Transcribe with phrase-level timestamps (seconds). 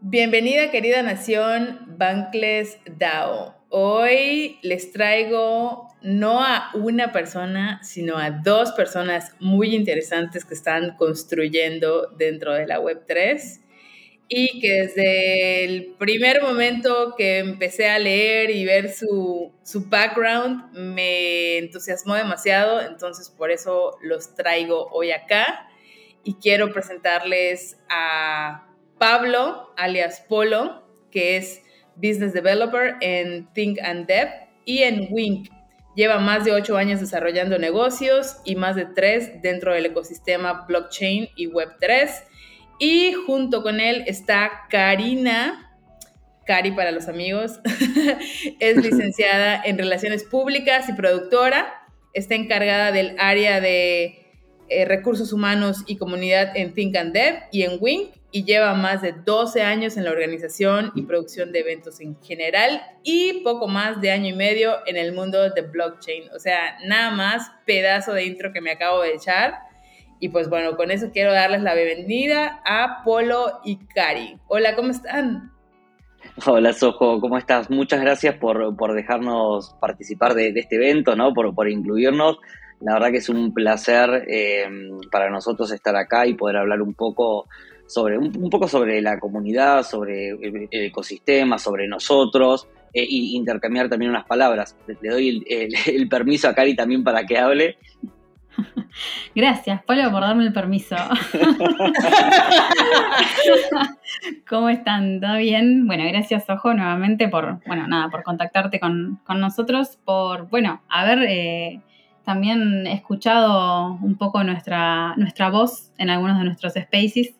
[0.00, 3.56] Bienvenida querida nación Bankless DAO.
[3.68, 10.94] Hoy les traigo no a una persona, sino a dos personas muy interesantes que están
[10.96, 13.60] construyendo dentro de la Web3
[14.28, 20.74] y que desde el primer momento que empecé a leer y ver su, su background
[20.74, 25.68] me entusiasmó demasiado, entonces por eso los traigo hoy acá
[26.22, 28.67] y quiero presentarles a
[28.98, 31.62] Pablo, alias Polo, que es
[31.96, 34.28] Business Developer en Think and Dev
[34.64, 35.48] y en Wink.
[35.96, 41.28] Lleva más de ocho años desarrollando negocios y más de tres dentro del ecosistema blockchain
[41.34, 42.10] y Web3.
[42.78, 45.76] Y junto con él está Karina,
[46.46, 47.58] Cari para los amigos,
[48.60, 51.84] es licenciada en Relaciones Públicas y productora.
[52.14, 54.27] Está encargada del área de
[54.68, 59.00] eh, recursos humanos y comunidad en Think and Dev y en Wink y lleva más
[59.00, 64.00] de 12 años en la organización y producción de eventos en general y poco más
[64.00, 66.24] de año y medio en el mundo de blockchain.
[66.34, 69.54] O sea, nada más pedazo de intro que me acabo de echar.
[70.20, 74.38] Y pues bueno, con eso quiero darles la bienvenida a Polo y Cari.
[74.48, 75.52] Hola, ¿cómo están?
[76.44, 77.70] Hola Sojo, ¿cómo estás?
[77.70, 81.32] Muchas gracias por, por dejarnos participar de, de, este evento, ¿no?
[81.32, 82.38] Por, por incluirnos.
[82.80, 84.68] La verdad que es un placer eh,
[85.10, 87.46] para nosotros estar acá y poder hablar un poco
[87.88, 94.26] sobre un, poco sobre la comunidad, sobre el, ecosistema, sobre nosotros e intercambiar también unas
[94.26, 94.76] palabras.
[94.86, 97.78] Le doy el, permiso a Cari también para que hable.
[99.34, 100.96] Gracias, Pablo, por darme el permiso.
[104.48, 105.20] ¿Cómo están?
[105.20, 105.86] ¿Todo bien?
[105.86, 111.80] Bueno, gracias, Ojo, nuevamente por, bueno, nada, por contactarte con, nosotros, por, bueno, haber eh,
[112.28, 117.34] también escuchado un poco nuestra, nuestra voz en algunos de nuestros spaces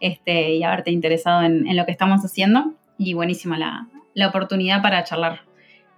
[0.00, 2.74] este, y haberte interesado en, lo que estamos haciendo.
[2.98, 5.46] Y buenísima la, la oportunidad para charlar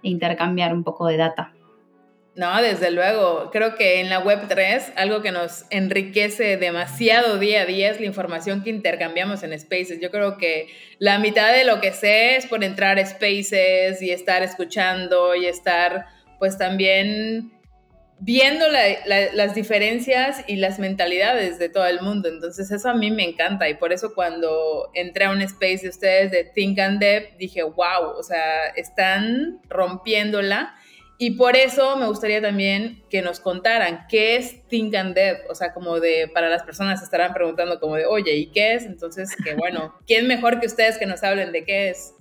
[0.01, 1.51] e intercambiar un poco de data.
[2.37, 3.49] No, desde luego.
[3.51, 8.05] Creo que en la Web3 algo que nos enriquece demasiado día a día es la
[8.05, 9.99] información que intercambiamos en Spaces.
[9.99, 10.69] Yo creo que
[10.99, 15.47] la mitad de lo que sé es por entrar a Spaces y estar escuchando y
[15.47, 16.05] estar
[16.39, 17.56] pues también
[18.19, 22.29] viendo las diferencias y las mentalidades de todo el mundo.
[22.29, 25.89] Entonces eso a mí me encanta y por eso cuando entré a un space de
[25.89, 30.75] ustedes de Think and Dev dije, wow, o sea, están rompiéndola.
[31.19, 35.55] Y por eso me gustaría también que nos contaran qué es Think and Dev, o
[35.55, 38.85] sea, como de, para las personas estarán preguntando como de, oye, ¿y qué es?
[38.85, 42.13] Entonces, que bueno, ¿quién mejor que ustedes que nos hablen de qué es?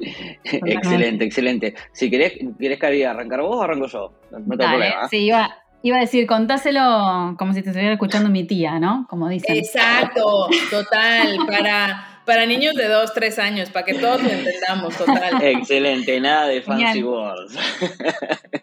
[0.00, 1.74] Excelente, excelente.
[1.92, 4.12] Si querés, querés Cari, arrancar vos o arranco yo.
[4.30, 5.08] No tengo problema.
[5.08, 5.50] Sí, iba,
[5.82, 9.06] iba a decir, contáselo como si te estuviera escuchando mi tía, ¿no?
[9.08, 9.56] Como dicen.
[9.56, 15.34] Exacto, total, para, para niños de 2, 3 años, para que todos lo entendamos, total.
[15.42, 17.56] Excelente, nada de fancy words.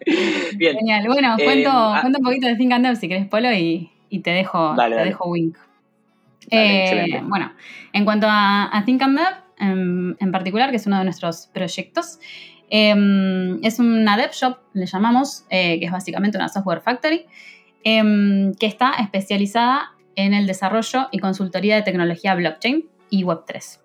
[0.58, 0.78] Bien.
[0.78, 2.00] Genial, bueno, eh, cuento, ah.
[2.02, 4.90] cuento un poquito de Think and Dev si querés, Polo, y, y te dejo, te
[4.90, 5.56] dejo wink.
[6.50, 7.54] eh, bueno,
[7.94, 12.20] en cuanto a, a Think and Dev, en, particular, que es uno de nuestros proyectos.
[12.70, 17.26] Em, es una dev shop, le llamamos, eh, que es básicamente una software factory,
[17.84, 23.80] em, que está especializada en el desarrollo y consultoría de tecnología blockchain y Web3.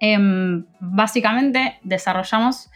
[0.00, 2.70] Em, básicamente desarrollamos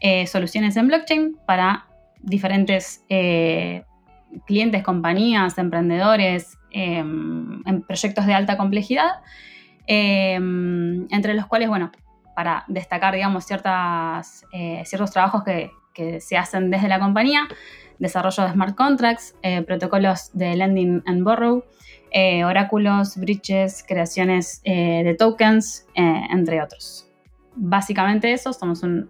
[0.00, 1.86] eh, soluciones en blockchain para
[2.20, 3.84] diferentes eh,
[4.46, 9.12] clientes, compañías, emprendedores, en proyectos de alta complejidad
[9.86, 11.92] Em, entre los cuales, bueno,
[12.34, 15.70] para destacar, digamos, ciertas, eh, ciertos trabajos que,
[16.20, 17.48] se hacen desde la compañía,
[17.98, 21.64] desarrollo de smart contracts, eh, protocolos de lending and borrow,
[22.10, 27.10] eh, oráculos, bridges, creaciones de tokens, entre otros.
[27.54, 29.08] Básicamente eso, somos un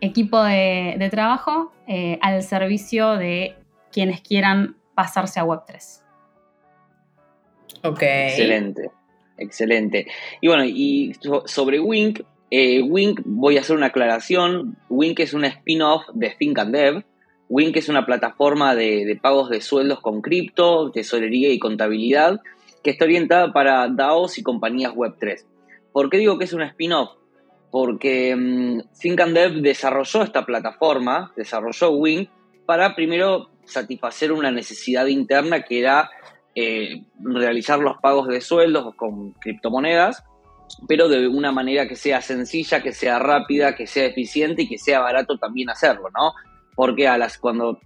[0.00, 1.72] equipo de, de trabajo
[2.20, 3.54] al servicio de
[3.92, 6.02] quienes quieran pasarse a Web3.
[7.84, 8.02] Ok.
[8.02, 8.90] Excelente.
[9.38, 10.06] Excelente.
[10.40, 11.12] Y bueno, y
[11.46, 12.20] sobre Wink,
[12.50, 14.76] eh, Wink voy a hacer una aclaración.
[14.88, 17.04] Wink es una spin-off de Think and Dev.
[17.48, 22.40] Wink es una plataforma de, pagos de sueldos con cripto, tesorería y contabilidad
[22.82, 25.44] que está orientada para DAOs y compañías Web3.
[25.92, 27.10] ¿Por qué digo que es un spin-off?
[27.70, 32.26] Porque um, Think and Dev desarrolló esta plataforma, desarrolló Wing,
[32.66, 36.10] para primero satisfacer una necesidad interna que era
[36.56, 40.22] eh, realizar los pagos de sueldos con criptomonedas,
[40.86, 44.78] pero de una manera que sea sencilla, que sea rápida, que sea eficiente y que
[44.78, 46.32] sea barato también hacerlo, ¿no?
[46.76, 47.80] Porque a las, cuando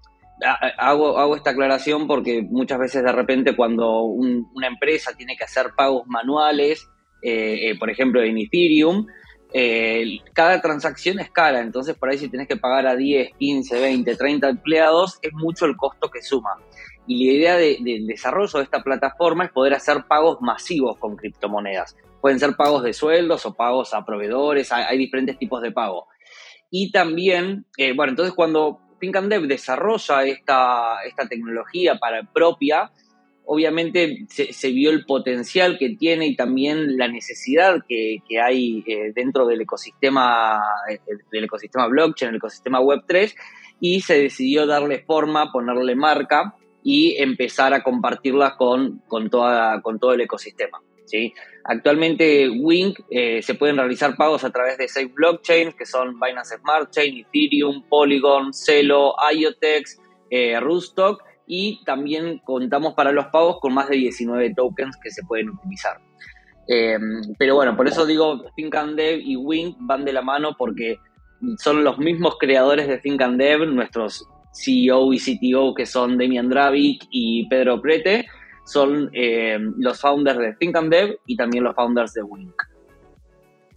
[0.77, 5.71] hago, hago esta aclaración porque muchas veces de repente cuando una empresa tiene que hacer
[5.75, 6.87] pagos manuales,
[7.23, 9.07] eh, eh, por ejemplo en Ethereum,
[10.35, 14.15] cada transacción es cara, entonces por ahí si tienes que pagar a 10, 15, 20,
[14.15, 16.51] 30 empleados, es mucho el costo que suma.
[17.09, 21.97] Y la idea del desarrollo de esta plataforma es poder hacer pagos masivos con criptomonedas.
[22.21, 26.07] Pueden ser pagos de sueldos o pagos a proveedores, hay, diferentes tipos de pago.
[26.71, 32.91] Y también, eh, bueno, entonces cuando Dev desarrolla esta, esta tecnología para propia,
[33.47, 39.47] obviamente se, vio el potencial que tiene y también la necesidad que, hay eh, dentro
[39.47, 40.99] del ecosistema, eh,
[41.33, 43.35] del ecosistema blockchain, el ecosistema Web3,
[43.81, 49.99] y se decidió darle forma, ponerle marca y empezar a compartirlas con, con, toda, con
[49.99, 50.81] todo el ecosistema.
[51.05, 51.33] ¿sí?
[51.65, 56.57] Actualmente, Wink eh, se pueden realizar pagos a través de seis blockchains, que son Binance
[56.59, 63.73] Smart Chain, Ethereum, Polygon, Celo, IoTex, eh, Rustock, y también contamos para los pagos con
[63.73, 65.99] más de 19 tokens que se pueden utilizar.
[66.69, 70.55] Em, pero bueno, por eso digo, Think and Dev y Wink van de la mano
[70.57, 70.99] porque
[71.57, 74.29] son los mismos creadores de Think and Dev, nuestros
[74.63, 78.27] CEO y CTO que son Demian Dravik y Pedro Prete,
[78.65, 82.55] son eh, los founders de Think and Dev y también los founders de Wink.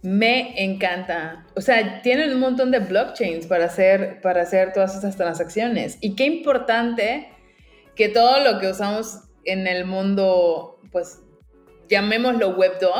[0.02, 1.46] Me encanta.
[1.54, 5.96] O sea, tienen un montón de blockchains para hacer, para hacer todas estas transacciones.
[6.00, 7.28] Y qué importante
[7.94, 11.20] que todo lo que usamos en el mundo, pues
[11.88, 12.92] llamémoslo Web 2,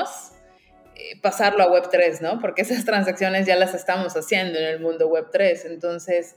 [0.94, 2.38] eh, pasarlo a Web 3, ¿no?
[2.38, 5.64] Porque esas transacciones ya las estamos haciendo en el mundo Web 3.
[5.64, 6.36] Entonces,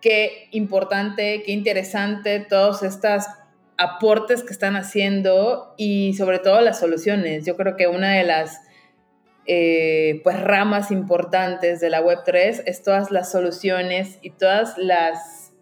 [0.00, 3.24] qué importante, qué interesante todos estos
[3.76, 7.44] aportes que están haciendo y sobre todo las soluciones.
[7.44, 8.60] Yo creo que una de las
[9.46, 15.52] eh, pues ramas importantes de la Web3 es todas las soluciones y todas las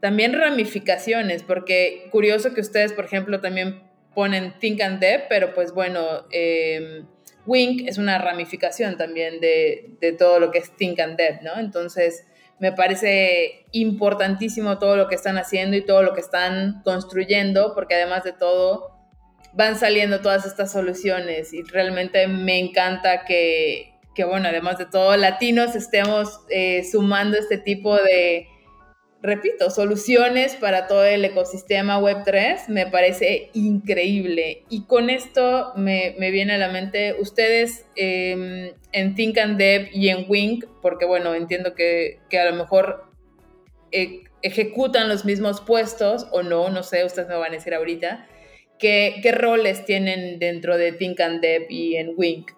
[0.00, 3.82] también ramificaciones, porque curioso que ustedes, por ejemplo, también
[4.14, 7.04] ponen Think and Dev, pero pues bueno, eh,
[7.46, 11.58] Wink es una ramificación también de, de, todo lo que es Think and Dev, ¿no?
[11.58, 12.26] Entonces,
[12.60, 17.94] me parece importantísimo todo lo que están haciendo y todo lo que están construyendo, porque
[17.94, 19.00] además de todo
[19.54, 23.94] van saliendo todas estas soluciones y realmente me encanta que,
[24.28, 28.46] bueno, además de todo, latinos estemos eh, sumando este tipo de,
[29.22, 34.64] repito, soluciones para todo el ecosistema Web3 me parece increíble.
[34.68, 40.08] Y con esto me, viene a la mente, ustedes em, en Think and Dev y
[40.08, 43.04] en Wink, porque bueno, entiendo que, a lo mejor
[43.92, 48.26] e, ejecutan los mismos puestos o no, no sé, ustedes me van a decir ahorita,
[48.78, 52.52] ¿qué, qué roles tienen dentro de Think and Dev y en Wink?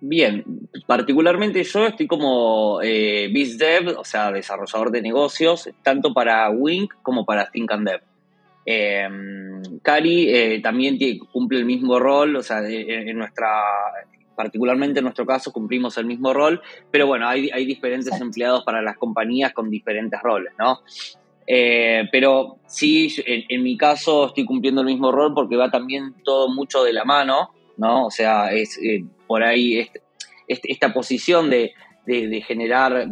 [0.00, 0.44] Bien,
[0.86, 7.24] particularmente yo estoy como eh, BizDev, o sea, desarrollador de negocios, tanto para Wink como
[7.24, 8.00] para Think and Dev.
[8.64, 10.98] Em, Cari eh, también
[11.32, 13.48] cumple el mismo rol, o sea, en nuestra,
[14.36, 16.62] particularmente en nuestro caso cumplimos el mismo rol,
[16.92, 20.80] pero bueno, hay, diferentes empleados para las compañías con diferentes roles, ¿no?
[21.44, 26.14] Eh, pero sí, en, en, mi caso estoy cumpliendo el mismo rol porque va también
[26.22, 28.06] todo mucho de la mano, ¿no?
[28.06, 29.88] O sea, es eh, por ahí
[30.46, 31.72] esta posición de,
[32.46, 33.06] generar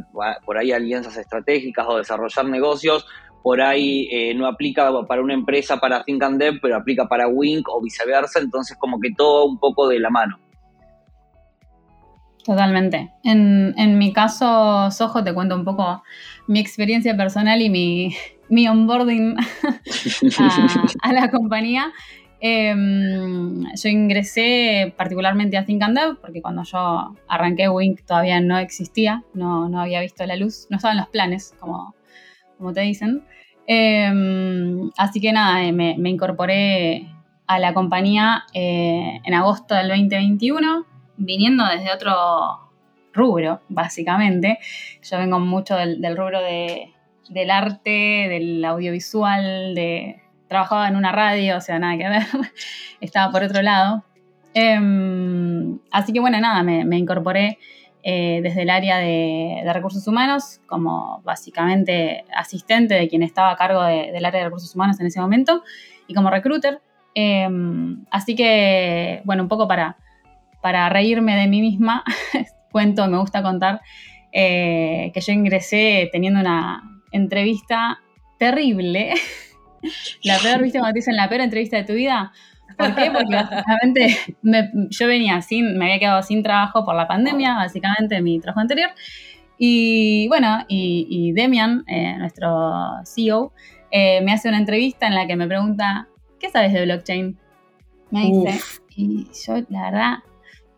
[0.44, 3.06] por ahí alianzas estratégicas o desarrollar negocios,
[3.42, 7.28] por ahí eh, no aplica para una empresa para Think and Dev, pero aplica para
[7.28, 10.38] Wink o viceversa, entonces como que todo un poco de la mano.
[12.46, 13.12] Totalmente.
[13.24, 16.04] En, mi caso, Sojo, te cuento un poco
[16.46, 17.68] mi experiencia personal y
[18.48, 19.36] mi, onboarding
[21.02, 21.92] a, la compañía.
[22.40, 28.58] Em, yo ingresé particularmente a Think and Dev porque cuando yo arranqué Wink todavía no
[28.58, 31.94] existía, no, no había visto la luz, no estaban los planes, como,
[32.58, 33.24] como te dicen.
[33.66, 37.08] Em, así que nada, eh, me, incorporé
[37.46, 40.84] a la compañía eh, en agosto del 2021,
[41.16, 42.70] viniendo desde otro
[43.12, 44.58] rubro, básicamente.
[45.02, 46.92] Yo vengo mucho del, del rubro de,
[47.30, 47.90] del arte,
[48.28, 52.22] del audiovisual, de trabajaba en una radio, o sea, nada que ver,
[53.00, 54.04] estaba por otro lado.
[54.54, 57.58] Em, así que bueno, nada, me, incorporé
[58.02, 63.82] eh, desde el área de, recursos humanos como básicamente asistente de quien estaba a cargo
[63.82, 65.62] del área de recursos humanos en ese momento
[66.06, 66.80] y como recruiter.
[67.14, 69.96] Em, así que, bueno, un poco para,
[70.62, 72.04] para reírme de mí misma,
[72.72, 73.80] cuento, me gusta contar,
[74.32, 78.00] eh, que yo ingresé teniendo una entrevista
[78.38, 79.14] terrible.
[80.22, 82.32] la peor, ¿viste cuando te dicen la peor entrevista de tu vida?
[82.76, 83.10] ¿Por qué?
[83.10, 84.16] Porque básicamente
[84.90, 88.90] yo venía sin, me había quedado sin trabajo por la pandemia, básicamente mi trabajo anterior.
[89.58, 93.52] Y bueno, y, Demian, eh, nuestro CEO,
[93.90, 97.38] eh, me hace una entrevista en la que me pregunta, ¿qué sabes de blockchain?
[98.10, 98.60] Me dice,
[98.94, 100.18] y yo la verdad,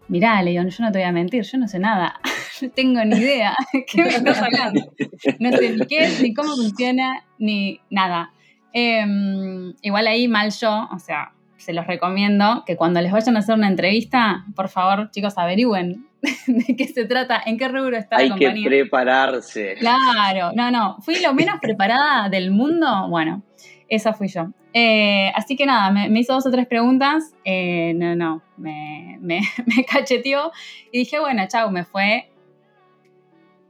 [0.06, 2.20] mirá, León, yo no te voy a mentir, yo no sé nada,
[2.62, 4.92] no tengo ni idea, ¿qué me estás hablando?
[5.40, 8.32] No sé ni qué es, ni cómo funciona, ni nada.
[8.72, 13.40] Em, igual ahí mal yo, o sea, se los recomiendo que cuando les vayan a
[13.40, 16.06] hacer una entrevista, por favor, chicos, averigüen
[16.46, 18.50] de qué se trata, en qué rubro está la compañía.
[18.50, 19.74] Hay que prepararse.
[19.78, 23.42] Claro, no, no, fui lo menos preparada del mundo, bueno,
[23.88, 24.48] esa fui yo.
[24.74, 29.40] Eh, así que nada, me, hizo dos o tres preguntas, eh, no, no, me, me,
[29.66, 30.52] me cacheteó
[30.92, 32.30] y dije, bueno, chau, me fue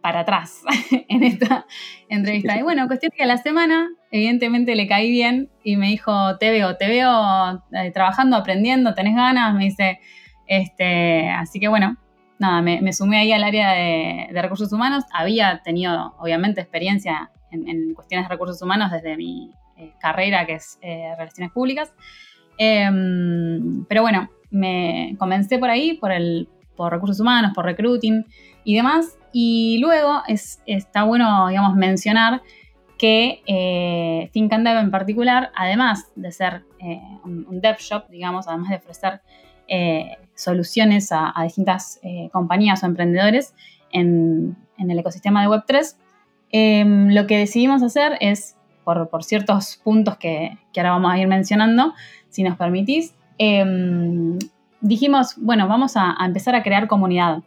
[0.00, 0.62] para atrás
[1.09, 1.67] en esta
[2.09, 2.59] entrevista.
[2.59, 6.50] Y bueno, cuestión que a la semana, evidentemente le caí bien y me dijo, te
[6.50, 10.00] veo, te veo eh, trabajando, aprendiendo, tenés ganas, me dice,
[10.46, 11.96] este, así que bueno,
[12.38, 15.04] nada, me, sumé ahí al área de, recursos humanos.
[15.12, 20.78] Había tenido, obviamente, experiencia en, cuestiones de recursos humanos desde mi eh, carrera, que es
[20.82, 21.92] eh, Relaciones Públicas.
[22.56, 28.24] Em, pero bueno, me comencé por ahí, por, el, por recursos humanos, por recruiting
[28.64, 29.18] y demás.
[29.32, 32.42] Y luego es, está bueno, digamos, mencionar
[32.99, 38.49] que eh, Think and Dev en particular, además de ser eh, un, dev shop, digamos,
[38.49, 39.21] además de ofrecer
[39.69, 43.55] eh, soluciones a, distintas eh, compañías o emprendedores
[43.93, 45.97] en, el ecosistema de Web3,
[46.50, 51.95] em, lo que decidimos hacer es, por, ciertos puntos que, ahora vamos a ir mencionando,
[52.28, 54.38] si nos permitís, em,
[54.81, 57.43] dijimos, bueno, vamos a empezar a crear comunidad.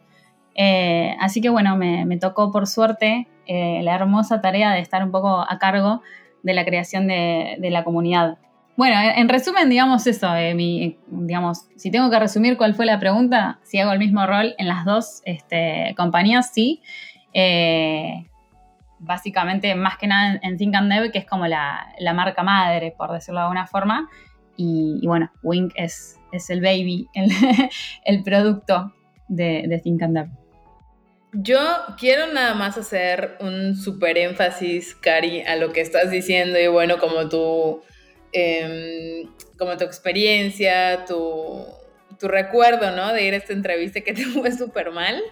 [0.54, 5.10] Eh, así que bueno, me, tocó por suerte eh, la hermosa tarea de estar un
[5.10, 6.02] poco a cargo
[6.42, 8.38] de la creación de, la comunidad.
[8.76, 13.60] Bueno, en resumen, digamos eso, eh, digamos, si tengo que resumir cuál fue la pregunta,
[13.62, 16.80] si hago el mismo rol en las dos este, compañías, sí.
[18.98, 23.12] básicamente, más que nada en Think and Dev, que es como la, marca madre, por
[23.12, 24.08] decirlo de alguna forma.
[24.56, 28.92] Y, bueno, Wink es, es el baby, el, producto
[29.28, 30.41] de, de Think and Dev.
[31.34, 31.58] Yo
[31.98, 36.98] quiero nada más hacer un súper énfasis, Cari, a lo que estás diciendo y bueno,
[36.98, 37.82] como tu,
[38.32, 41.64] em, como tu experiencia, tu,
[42.20, 43.14] tu recuerdo, ¿no?
[43.14, 45.22] De ir a esta entrevista que te fue súper mal.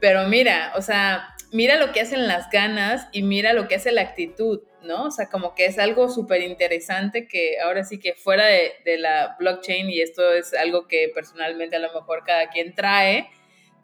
[0.00, 3.92] Pero mira, o sea, mira lo que hacen las ganas y mira lo que hace
[3.92, 5.04] la actitud, ¿no?
[5.04, 8.96] O sea, como que es algo súper interesante que ahora sí que fuera de, de
[8.96, 13.28] la blockchain, y esto es algo que personalmente a lo mejor cada quien trae,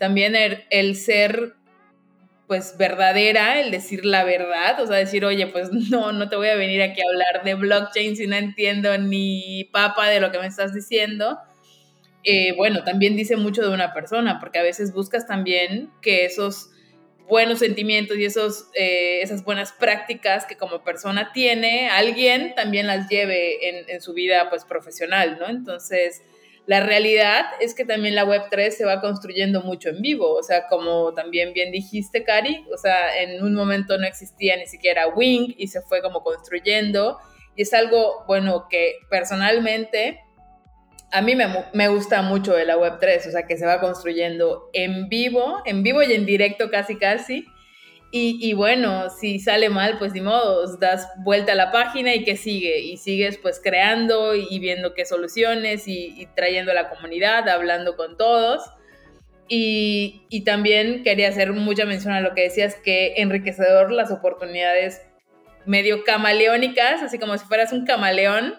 [0.00, 0.34] también
[0.70, 1.52] el, ser
[2.48, 6.48] pues verdadera, el decir la verdad, o sea, decir, oye, pues no, no te voy
[6.48, 10.38] a venir aquí a hablar de blockchain si no entiendo ni papa de lo que
[10.38, 11.38] me estás diciendo.
[12.24, 16.70] Eh, bueno, también dice mucho de una persona, porque a veces buscas también que esos
[17.28, 23.08] buenos sentimientos y esos, eh, esas buenas prácticas que como persona tiene alguien también las
[23.08, 25.46] lleve en, en su vida pues profesional, ¿no?
[25.46, 26.22] Entonces,
[26.66, 30.66] la realidad es que también la Web3 se va construyendo mucho en vivo, o sea,
[30.68, 35.54] como también bien dijiste, Cari, o sea, en un momento no existía ni siquiera Wing
[35.56, 37.18] y se fue como construyendo.
[37.56, 40.20] Y es algo, bueno, que personalmente
[41.10, 44.70] a mí me, me, gusta mucho de la Web3, o sea, que se va construyendo
[44.72, 47.46] en vivo, en vivo y en directo casi casi.
[48.12, 52.36] Y, bueno, si sale mal, pues ni modo, das vuelta a la página y que
[52.36, 52.80] sigue.
[52.80, 58.16] Y sigues pues creando y viendo qué soluciones y, trayendo a la comunidad, hablando con
[58.16, 58.62] todos.
[59.46, 65.02] Y, y, también quería hacer mucha mención a lo que decías, que enriquecedor las oportunidades
[65.64, 68.54] medio camaleónicas, así como si fueras un camaleón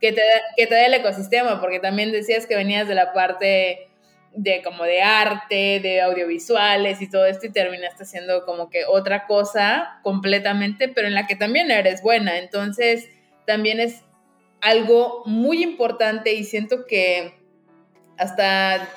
[0.00, 0.22] que te,
[0.56, 3.88] que te da el ecosistema, porque también decías que venías de la parte
[4.36, 9.26] de como de arte, de audiovisuales y todo esto y terminaste haciendo como que otra
[9.26, 12.38] cosa completamente, pero en la que también eres buena.
[12.38, 13.08] Entonces,
[13.46, 14.02] también es
[14.60, 17.34] algo muy importante y siento que
[18.16, 18.88] hasta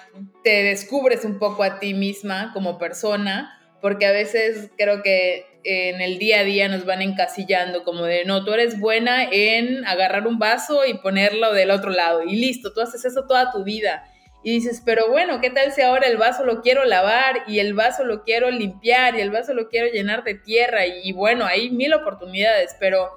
[0.43, 6.01] te descubres un poco a ti misma como persona, porque a veces creo que en
[6.01, 10.25] el día a día nos van encasillando como de, no, tú eres buena en agarrar
[10.25, 14.03] un vaso y ponerlo del otro lado y listo, tú haces eso toda tu vida
[14.47, 17.73] y dices, pero bueno, ¿qué tal si ahora el vaso lo quiero lavar y el
[17.73, 20.85] vaso lo quiero limpiar y el vaso lo quiero llenar de tierra?
[20.85, 23.09] Y, bueno, hay mil oportunidades, pero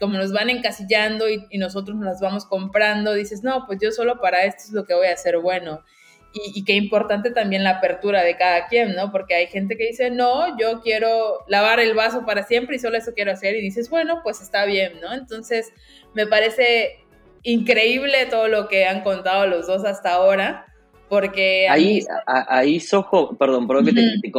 [0.00, 4.18] como nos van encasillando y, nosotros nos las vamos comprando, dices, no, pues yo solo
[4.18, 5.84] para esto es lo que voy a hacer bueno.
[6.32, 9.12] Y, y qué importante también la apertura de cada quien, ¿no?
[9.12, 12.96] Porque hay gente que dice, no, yo quiero lavar el vaso para siempre y solo
[12.96, 13.54] eso quiero hacer.
[13.56, 15.12] Y dices, bueno, pues está bien, ¿no?
[15.12, 15.70] Entonces,
[16.14, 17.04] me parece
[17.42, 20.64] increíble todo lo que han contado los dos hasta ahora.
[21.08, 24.30] Porque ahí, ahí Sojo, perdón, perdón que, te,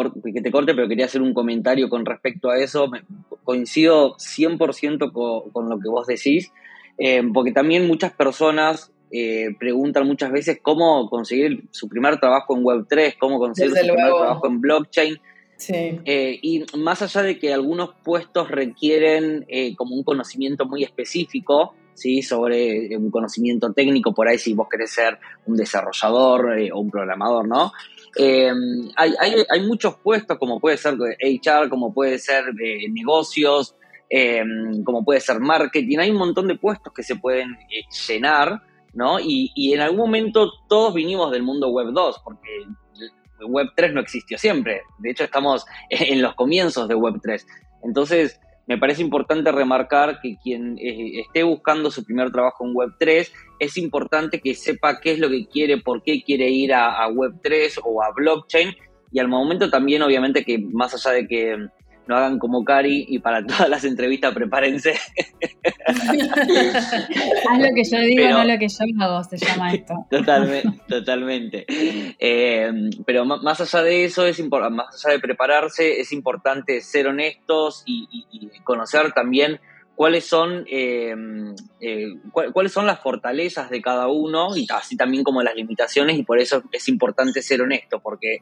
[0.51, 2.91] corte, pero quería hacer un comentario con respecto a eso.
[3.43, 6.51] coincido 100% con, con, lo que vos decís,
[6.99, 12.63] eh, porque también muchas personas eh, preguntan muchas veces cómo conseguir su primer trabajo en
[12.63, 15.17] Web3, cómo conseguir su primer trabajo en blockchain.
[15.71, 19.45] Eh, y más allá de que algunos puestos requieren
[19.75, 22.21] como un conocimiento muy específico, ¿sí?
[22.21, 27.47] sobre un conocimiento técnico, por ahí si vos querés ser un desarrollador o un programador,
[27.47, 27.71] ¿no?
[28.17, 32.45] hay, hay, hay, muchos puestos, como puede ser HR, como puede ser
[32.91, 33.75] negocios,
[34.83, 37.55] como puede ser marketing, hay un montón de puestos que se pueden
[38.07, 38.61] llenar
[38.93, 39.19] ¿no?
[39.19, 42.65] Y, y, en algún momento todos vinimos del mundo Web 2, porque
[43.47, 44.81] Web 3 no existió siempre.
[44.97, 47.45] De hecho, estamos en los comienzos de Web 3.
[47.83, 48.39] Entonces,
[48.69, 53.33] me parece importante remarcar que quien eh, esté buscando su primer trabajo en Web 3,
[53.57, 57.07] es importante que sepa qué es lo que quiere, por qué quiere ir a, a
[57.07, 58.75] Web 3 o a blockchain.
[59.11, 61.57] Y al momento también, obviamente, que más allá de que
[62.09, 64.95] no hagan como Cari y para todas las entrevistas prepárense.
[65.85, 69.93] Haz lo que yo digo, no lo que yo hago, se llama esto.
[70.09, 71.65] Totalmente, totalmente.
[72.17, 72.71] Eh,
[73.05, 78.07] pero más allá de eso, es más allá de prepararse, es importante ser honestos y,
[78.63, 79.59] conocer también
[79.95, 81.13] cuáles son, eh,
[81.79, 86.23] eh, cuáles son las fortalezas de cada uno y así también como las limitaciones y
[86.23, 88.39] por eso es importante ser honesto, porque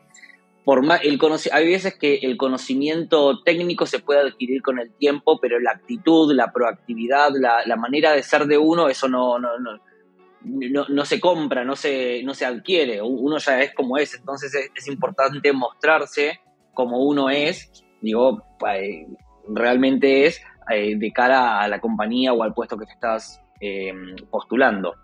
[0.67, 1.17] por el
[1.53, 6.36] hay veces que el conocimiento técnico se puede adquirir con el tiempo, pero la actitud,
[6.36, 11.63] la proactividad, la, manera de ser de uno, eso no, no, no, no, se compra,
[11.63, 16.41] no se, no se adquiere, uno ya es como es, entonces es, importante mostrarse
[16.73, 19.08] como uno es, digo, eh,
[19.47, 23.93] realmente es eh, de cara a la compañía o al puesto que te estás eh,
[24.30, 24.95] postulando.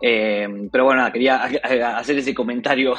[0.00, 1.42] pero bueno, quería
[1.98, 2.94] hacer ese comentario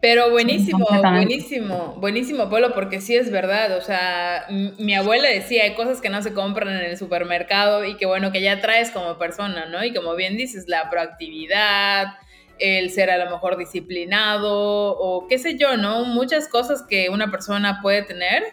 [0.00, 3.76] pero buenísimo, buenísimo, buenísimo, Polo, porque sí es verdad.
[3.76, 7.96] O sea, mi abuela decía, hay cosas que no se compran en el supermercado y
[7.96, 9.82] que bueno, que ya traes como persona, ¿no?
[9.82, 12.06] Y como bien dices, la proactividad,
[12.60, 16.04] el ser a lo mejor disciplinado o qué sé yo, ¿no?
[16.04, 18.44] Muchas cosas que una persona puede tener.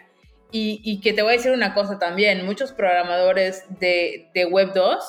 [0.52, 4.72] Y, y que te voy a decir una cosa también, muchos programadores de, de Web
[4.74, 5.04] 2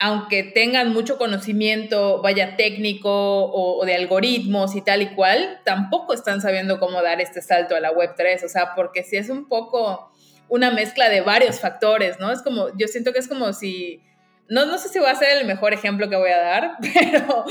[0.00, 6.40] aunque tengan mucho conocimiento, vaya técnico o, de algoritmos y tal y cual, tampoco están
[6.40, 9.48] sabiendo cómo dar este salto a la Web 3, o sea, porque si es un
[9.48, 10.12] poco
[10.48, 12.30] una mezcla de varios factores, ¿no?
[12.30, 14.02] Es como, yo siento que es como si,
[14.48, 17.44] no, no sé si va a ser el mejor ejemplo que voy a dar, pero,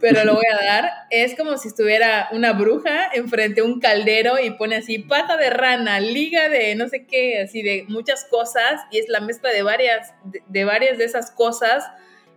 [0.00, 4.38] pero lo voy a dar, es como si estuviera una bruja enfrente a un caldero
[4.38, 8.80] y pone así pata de rana, liga de no sé qué, así de muchas cosas,
[8.90, 11.84] y es la mezcla de varias, de, varias de esas cosas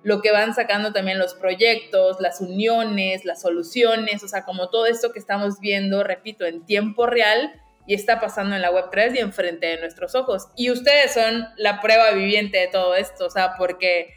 [0.04, 4.86] lo que van sacando también los proyectos, las uniones, las soluciones, o sea, como todo
[4.86, 7.54] esto que estamos viendo, repito, en tiempo real
[7.86, 10.48] y está pasando en la Web3 y enfrente de nuestros ojos.
[10.56, 14.13] Y ustedes son la prueba viviente de todo esto, o sea, porque,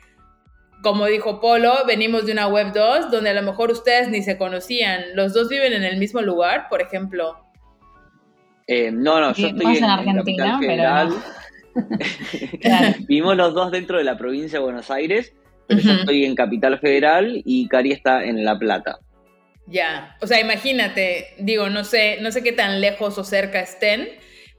[0.83, 4.39] como dijo Polo, venimos de una Web 2 donde a lo mejor ustedes ni se
[4.39, 5.03] conocían.
[5.15, 7.39] ¿Los dos viven en el mismo lugar, por ejemplo?
[8.67, 11.17] Eh, no, no, yo estoy en, Argentina, pero
[13.07, 15.35] Vivimos los dos dentro de la provincia de Buenos Aires
[15.67, 18.99] pero yo estoy en Capital Federal y Cari está en La Plata.
[19.67, 24.09] Ya, o sea, imagínate, digo, no sé, no sé qué tan lejos o cerca estén,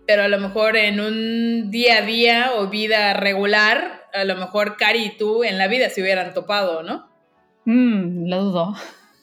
[0.06, 4.76] pero a lo mejor en un día a día o vida regular, a lo mejor
[4.78, 7.10] Cari y tú en la vida se hubieran topado, ¿no?
[7.66, 8.76] Mm, lo dudo.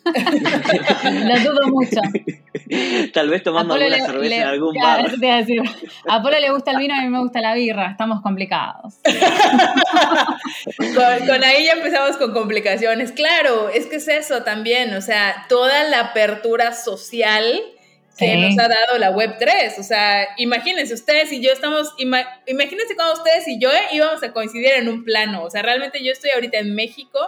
[1.05, 2.01] lo dudo mucho.
[3.13, 5.07] Tal vez tomando alguna cerveza en algún bar.
[6.09, 8.95] a Polo le gusta el vino, a mí me gusta la birra, estamos complicados.
[11.27, 13.13] con, ahí ya empezamos con complicaciones.
[13.13, 17.61] Claro, es que es eso también, o sea, toda la apertura social
[18.17, 19.79] que nos ha dado la Web 3.
[19.79, 24.73] O sea, imagínense, ustedes y yo estamos, imagínense cuando ustedes y yo íbamos a coincidir
[24.75, 25.43] en un plano.
[25.43, 27.19] O sea, realmente yo estoy ahorita en México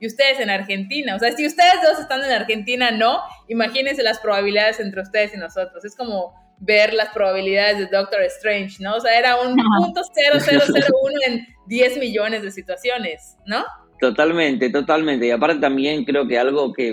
[0.00, 1.16] y ustedes en Argentina.
[1.16, 5.38] O sea, si ustedes dos están en Argentina, no, imagínense las probabilidades entre ustedes y
[5.38, 5.84] nosotros.
[5.84, 8.96] Es como ver las probabilidades de Doctor Strange, ¿no?
[8.96, 13.64] O sea, era un punto 0001 en 10 millones de situaciones, ¿no?
[14.00, 15.26] Totalmente, totalmente.
[15.26, 16.90] Y aparte también creo que algo que,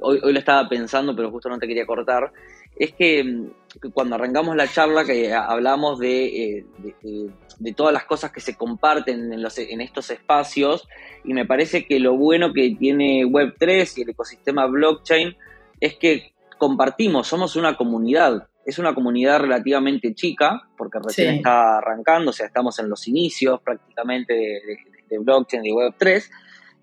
[0.00, 2.32] hoy, hoy lo estaba pensando, pero justo no te quería cortar,
[2.78, 3.48] es que,
[3.92, 7.30] cuando arrancamos la charla que hablamos de, eh, de,
[7.76, 10.88] todas las cosas que se comparten en, los, en estos espacios,
[11.24, 15.36] y me parece que lo bueno que tiene Web3 y el ecosistema blockchain
[15.80, 18.48] es que compartimos, somos una comunidad.
[18.64, 23.62] Es una comunidad relativamente chica, porque recién está arrancando, o sea, estamos en los inicios
[23.62, 24.60] prácticamente de,
[25.08, 26.30] de blockchain y Web3,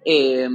[0.05, 0.47] eh,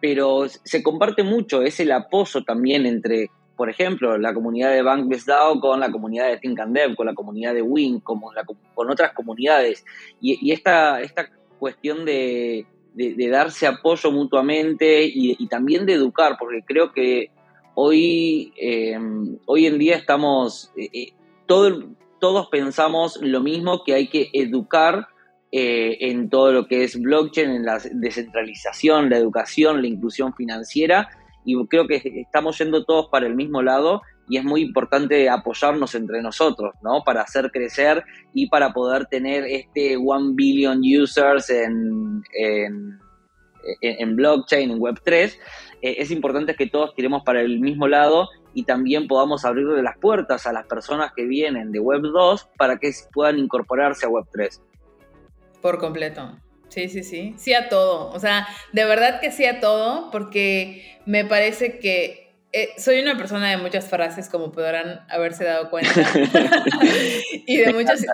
[0.00, 3.30] pero se comparte mucho, es el apoyo también entre,
[3.62, 7.06] por ejemplo, la comunidad de Bankless DAO con la comunidad de Think and Dev, con
[7.06, 8.20] la comunidad de Wing, con,
[8.74, 9.84] con otras comunidades.
[10.20, 12.66] Y, esta, esta cuestión de,
[13.30, 17.30] darse apoyo mutuamente y, también de educar, porque creo que
[17.76, 18.98] hoy, eh,
[19.46, 21.12] hoy en día estamos, eh,
[21.46, 25.06] todos pensamos lo mismo, que hay que educar
[25.52, 31.08] eh, en todo lo que es blockchain, en la descentralización, la educación, la inclusión financiera,
[31.44, 35.94] y creo que estamos yendo todos para el mismo lado y es muy importante apoyarnos
[35.94, 37.02] entre nosotros, ¿no?
[37.04, 44.78] Para hacer crecer y para poder tener este one billion users en, en, blockchain, en
[44.78, 45.36] Web3,
[45.82, 49.98] eh, es importante que todos tiremos para el mismo lado y también podamos abrirle las
[49.98, 54.60] puertas a las personas que vienen de Web2 para que puedan incorporarse a Web3.
[55.60, 56.36] Por completo.
[56.72, 57.34] Sí, sí, sí.
[57.36, 58.08] Sí a todo.
[58.12, 63.18] O sea, de verdad que sí a todo, porque me parece que eh, soy una
[63.18, 65.92] persona de muchas frases, como podrán haberse dado cuenta.
[67.46, 68.06] y, de muchas,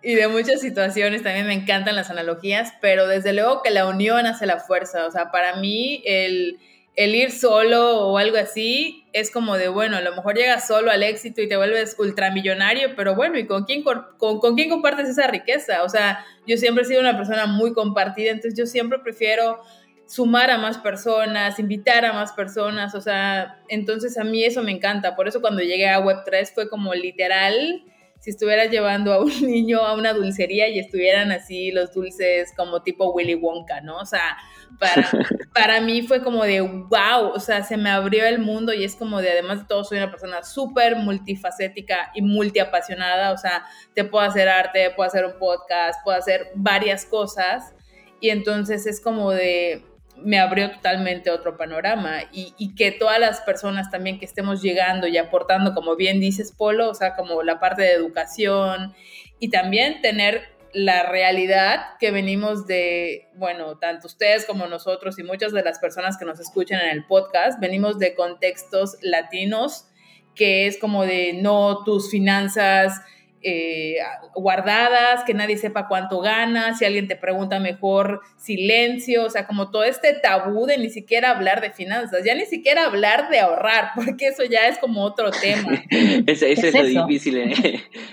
[0.00, 4.26] y de muchas situaciones también me encantan las analogías, pero desde luego que la unión
[4.26, 5.06] hace la fuerza.
[5.06, 6.60] O sea, para mí el
[6.96, 10.90] el ir solo o algo así es como de, bueno, a lo mejor llegas solo
[10.90, 15.08] al éxito y te vuelves ultramillonario, pero bueno, ¿y con quién, con, con, quién compartes
[15.08, 15.82] esa riqueza?
[15.82, 19.60] O sea, yo siempre he sido una persona muy compartida, entonces yo siempre prefiero
[20.06, 24.70] sumar a más personas, invitar a más personas, o sea, entonces a mí eso me
[24.70, 27.84] encanta, por eso cuando llegué a Web3 fue como literal
[28.24, 32.80] si estuvieras llevando a un niño a una dulcería y estuvieran así los dulces como
[32.80, 33.98] tipo Willy Wonka, ¿no?
[33.98, 34.38] O sea,
[34.78, 35.10] para,
[35.54, 38.96] para mí fue como de wow, o sea, se me abrió el mundo y es
[38.96, 44.04] como de, además de todo, soy una persona súper multifacética y multiapasionada, o sea, te
[44.04, 47.74] puedo hacer arte, puedo hacer un podcast, puedo hacer varias cosas
[48.20, 49.84] y entonces es como de,
[50.16, 55.18] me abrió totalmente otro panorama y, que todas las personas también que estemos llegando y
[55.18, 58.94] aportando, como bien dices, Polo, o sea, como la parte de educación
[59.38, 65.52] y también tener la realidad que venimos de, bueno, tanto ustedes como nosotros y muchas
[65.52, 69.88] de las personas que nos escuchan en el podcast, venimos de contextos latinos,
[70.34, 73.00] que es como de no tus finanzas
[73.44, 73.96] eh,
[74.34, 79.70] guardadas, que nadie sepa cuánto ganas, si alguien te pregunta mejor, silencio, o sea, como
[79.70, 83.90] todo este tabú de ni siquiera hablar de finanzas, ya ni siquiera hablar de ahorrar,
[83.94, 85.84] porque eso ya es como otro tema.
[86.26, 87.52] ese, es, lo difícil en,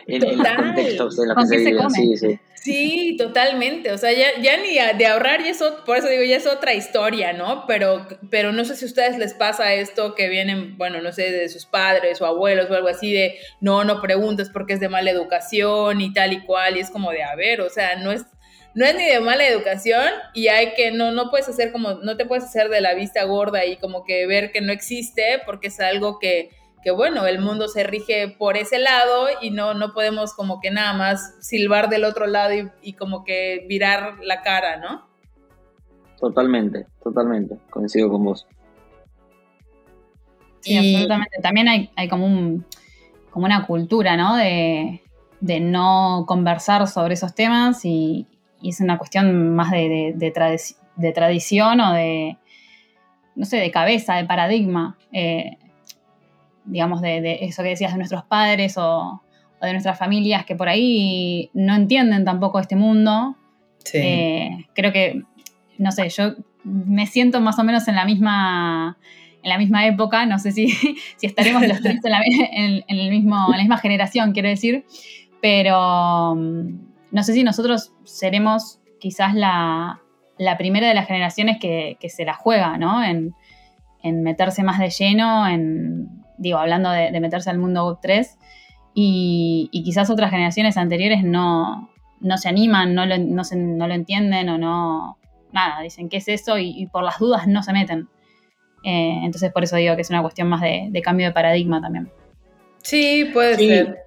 [0.08, 1.90] en, los contextos en los que se viven.
[1.90, 2.40] Sí, sí.
[2.64, 3.92] Sí, totalmente.
[3.92, 6.76] O sea, ya, ya ni de ahorrar, y eso, por eso digo, ya es otra
[6.76, 7.66] historia, ¿no?
[7.66, 11.32] Pero, pero no sé si a ustedes les pasa esto que vienen, bueno, no sé,
[11.32, 14.90] de sus padres o abuelos o algo así, de no, no preguntes porque es de
[14.90, 16.78] mala educación y tal y cual.
[16.78, 18.26] Y es como de, a ver, o sea, no es,
[18.76, 22.16] no es ni de mala educación y hay que, no, no puedes hacer como, no
[22.16, 25.70] te puedes hacer de la vista gorda y como que ver que no existe porque
[25.70, 29.94] es algo que que bueno, el mundo se rige por ese lado y no, no
[29.94, 34.78] podemos como que nada más silbar del otro lado y, como que virar la cara,
[34.78, 35.08] ¿no?
[36.20, 38.48] Totalmente, totalmente, coincido con vos.
[40.62, 41.38] Sí, absolutamente.
[41.42, 42.66] También hay, hay como, un,
[43.32, 44.36] como una cultura, ¿no?
[44.36, 45.02] De,
[45.60, 48.28] no conversar sobre esos temas y,
[48.64, 52.38] es una cuestión más de, de, tradición o de,
[53.36, 54.98] no sé, de cabeza, de paradigma.
[55.12, 55.58] Eh,
[56.72, 59.22] digamos, de, eso que decías de nuestros padres o,
[59.62, 63.36] de nuestras familias que por ahí no entienden tampoco este mundo.
[63.94, 65.22] Eh, creo que,
[65.78, 68.98] no sé, yo me siento más o menos en la misma,
[69.44, 70.70] en la misma época, no sé si,
[71.18, 72.20] si estaremos los tres en la,
[73.10, 74.86] mismo, en la misma generación, quiero decir,
[75.42, 76.70] pero mm,
[77.12, 80.00] no sé si nosotros seremos quizás la,
[80.58, 83.04] primera de las generaciones que, se la juega, ¿no?
[83.04, 83.36] En,
[84.02, 88.38] en meterse más de lleno en, digo, hablando de, meterse al mundo Web 3,
[88.94, 91.90] y, quizás otras generaciones anteriores no,
[92.20, 95.18] no se animan, no lo, no, no lo, entienden o no,
[95.52, 98.08] nada, dicen qué es eso y, por las dudas no se meten.
[98.84, 102.10] Eh, entonces por eso digo que es una cuestión más de, cambio de paradigma también.
[102.82, 103.98] Sí, puede ser.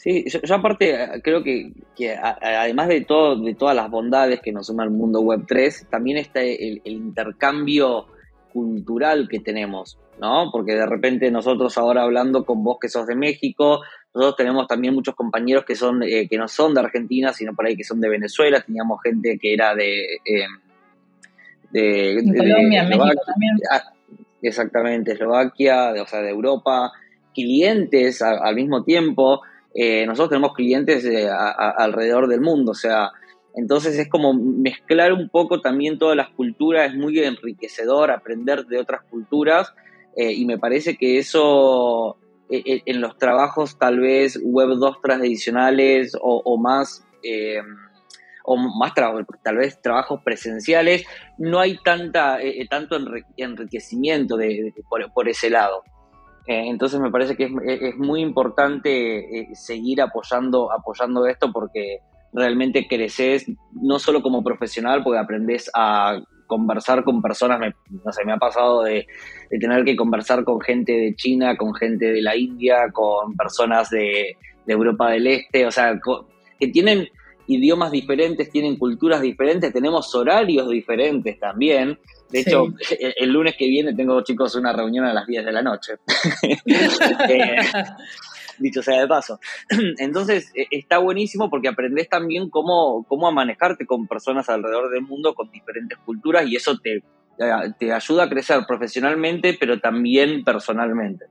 [0.00, 1.74] Sí, yo, aparte creo que,
[2.16, 6.16] además de todo, de todas las bondades que nos suma el mundo web 3, también
[6.16, 8.06] está el, intercambio
[8.50, 10.50] cultural que tenemos, ¿no?
[10.52, 13.80] Porque de repente nosotros ahora hablando con vos que sos de México,
[14.14, 17.66] nosotros tenemos también muchos compañeros que son eh, que no son de Argentina, sino por
[17.66, 20.02] ahí que son de Venezuela, teníamos gente que era de...
[20.24, 20.46] Eh,
[21.72, 23.56] de, Colombia, México también.
[23.70, 23.92] Ah,
[24.42, 26.90] exactamente, Eslovaquia, o sea, de Europa,
[27.32, 29.40] clientes al mismo tiempo.
[29.72, 33.12] Eh, nosotros tenemos clientes alrededor del mundo, o sea,
[33.54, 38.78] entonces es como mezclar un poco también todas las culturas, es muy enriquecedor aprender de
[38.78, 39.72] otras culturas
[40.16, 42.16] eh, y me parece que eso
[42.48, 47.04] eh, en los trabajos tal vez web 2 tradicionales o, más...
[48.44, 51.04] o más tal vez trabajos presenciales,
[51.38, 52.96] no hay tanta, tanto
[53.36, 54.72] enriquecimiento de,
[55.14, 55.82] por, ese lado.
[56.46, 62.00] Eh, entonces me parece que es, muy importante eh, seguir apoyando, apoyando esto porque
[62.32, 66.20] realmente creces no solo como profesional, porque aprendes a
[66.50, 67.60] conversar con personas,
[68.04, 69.06] no sé, me ha pasado de,
[69.48, 74.36] tener que conversar con gente de China, con gente de la India, con personas de,
[74.66, 75.98] de Europa del Este, o sea,
[76.58, 77.08] que tienen
[77.46, 81.98] idiomas diferentes, tienen culturas diferentes, tenemos horarios diferentes también.
[82.30, 82.66] De hecho,
[83.16, 85.94] el, lunes que viene tengo, chicos, una reunión a las 10 de la noche.
[87.28, 87.56] Eh,
[88.60, 89.40] dicho sea de paso.
[89.98, 95.02] Entonces, e, está buenísimo porque aprendes también cómo, cómo a manejarte con personas alrededor del
[95.02, 97.02] mundo con diferentes culturas y eso te,
[97.78, 101.26] te ayuda a crecer profesionalmente, pero también personalmente.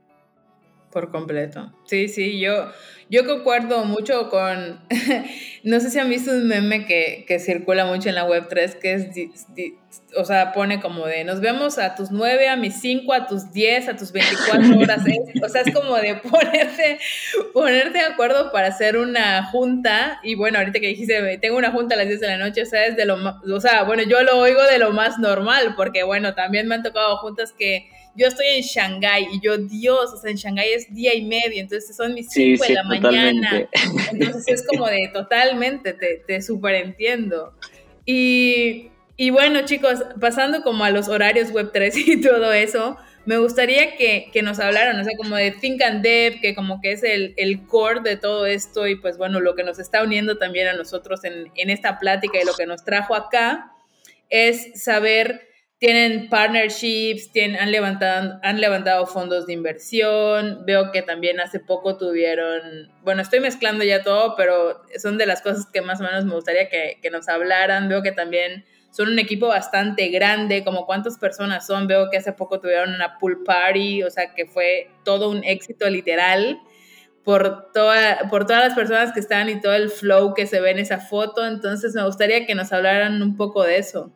[0.92, 1.72] Por completo.
[1.86, 2.72] Sí, sí, yo,
[3.10, 4.80] yo concuerdo mucho con,
[5.64, 8.76] no sé si han visto un meme que, que circula mucho en la web 3,
[8.76, 9.08] que es,
[10.16, 13.52] o sea, pone como de, nos vemos a tus 9, a mis 5, a tus
[13.52, 15.06] 10, a tus 24 horas.
[15.06, 15.20] ¿eh?
[15.44, 17.00] O sea, es como de ponerte,
[17.54, 20.20] ponerte de acuerdo para hacer una junta.
[20.24, 22.66] Y bueno, ahorita que dijiste, tengo una junta a las 10 de la noche, o
[22.66, 26.02] sea, es de lo, o sea, bueno, yo lo oigo de lo más normal, porque
[26.02, 30.18] bueno, también me han tocado juntas que yo estoy en Shanghái y yo, Dios, o
[30.18, 33.70] sea, en Shanghái es día y medio, entonces son mis 5 de la mañana.
[34.12, 37.54] Entonces es como de totalmente, te, te súper entiendo.
[38.06, 43.38] Y, y, bueno, chicos, pasando como a los horarios web 3 y todo eso, me
[43.38, 46.94] gustaría que, que, nos hablaran, o sea, como de Think and Dev, que como que
[46.94, 50.38] es el, el, core de todo esto y pues bueno, lo que nos está uniendo
[50.38, 53.72] también a nosotros en, en esta plática y lo que nos trajo acá
[54.30, 55.49] es saber
[55.80, 61.98] tienen partnerships, tienen, han, levantado, han levantado fondos de inversión, veo que también hace poco
[61.98, 66.26] tuvieron, bueno, estoy mezclando ya todo, pero son de las cosas que más o menos
[66.26, 70.86] me gustaría que, que nos hablaran, veo que también son un equipo bastante grande, como
[70.86, 74.90] cuántas personas son, veo que hace poco tuvieron una pool party, o sea que fue
[75.06, 76.60] todo un éxito literal
[77.24, 80.72] por, toda, por todas las personas que están y todo el flow que se ve
[80.72, 84.12] en esa foto, entonces me gustaría que nos hablaran un poco de eso.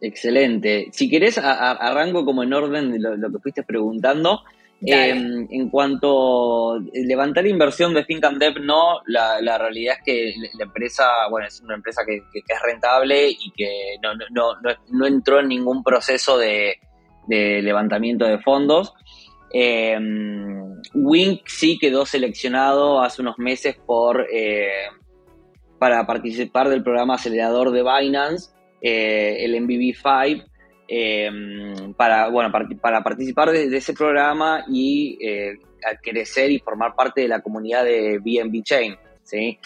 [0.00, 0.88] Excelente.
[0.92, 4.42] Si querés, arranco como en orden de lo, que fuiste preguntando.
[4.80, 10.34] Em, en cuanto a levantar inversión de Think and Dev, no, la, realidad es que
[10.56, 15.40] la empresa, bueno, es una empresa que, es rentable y que no, no, no, entró
[15.40, 16.78] en ningún proceso de,
[17.26, 18.94] levantamiento de fondos.
[19.52, 19.98] Eh,
[20.94, 24.68] Wink sí quedó seleccionado hace unos meses por, eh,
[25.80, 28.50] para participar del programa acelerador de Binance
[28.80, 30.44] eh, el MVB5
[30.88, 31.30] eh,
[31.96, 35.58] para, bueno, para, participar de, ese programa y eh,
[36.02, 38.96] crecer y formar parte de la comunidad de BNB Chain.
[39.22, 39.58] ¿sí?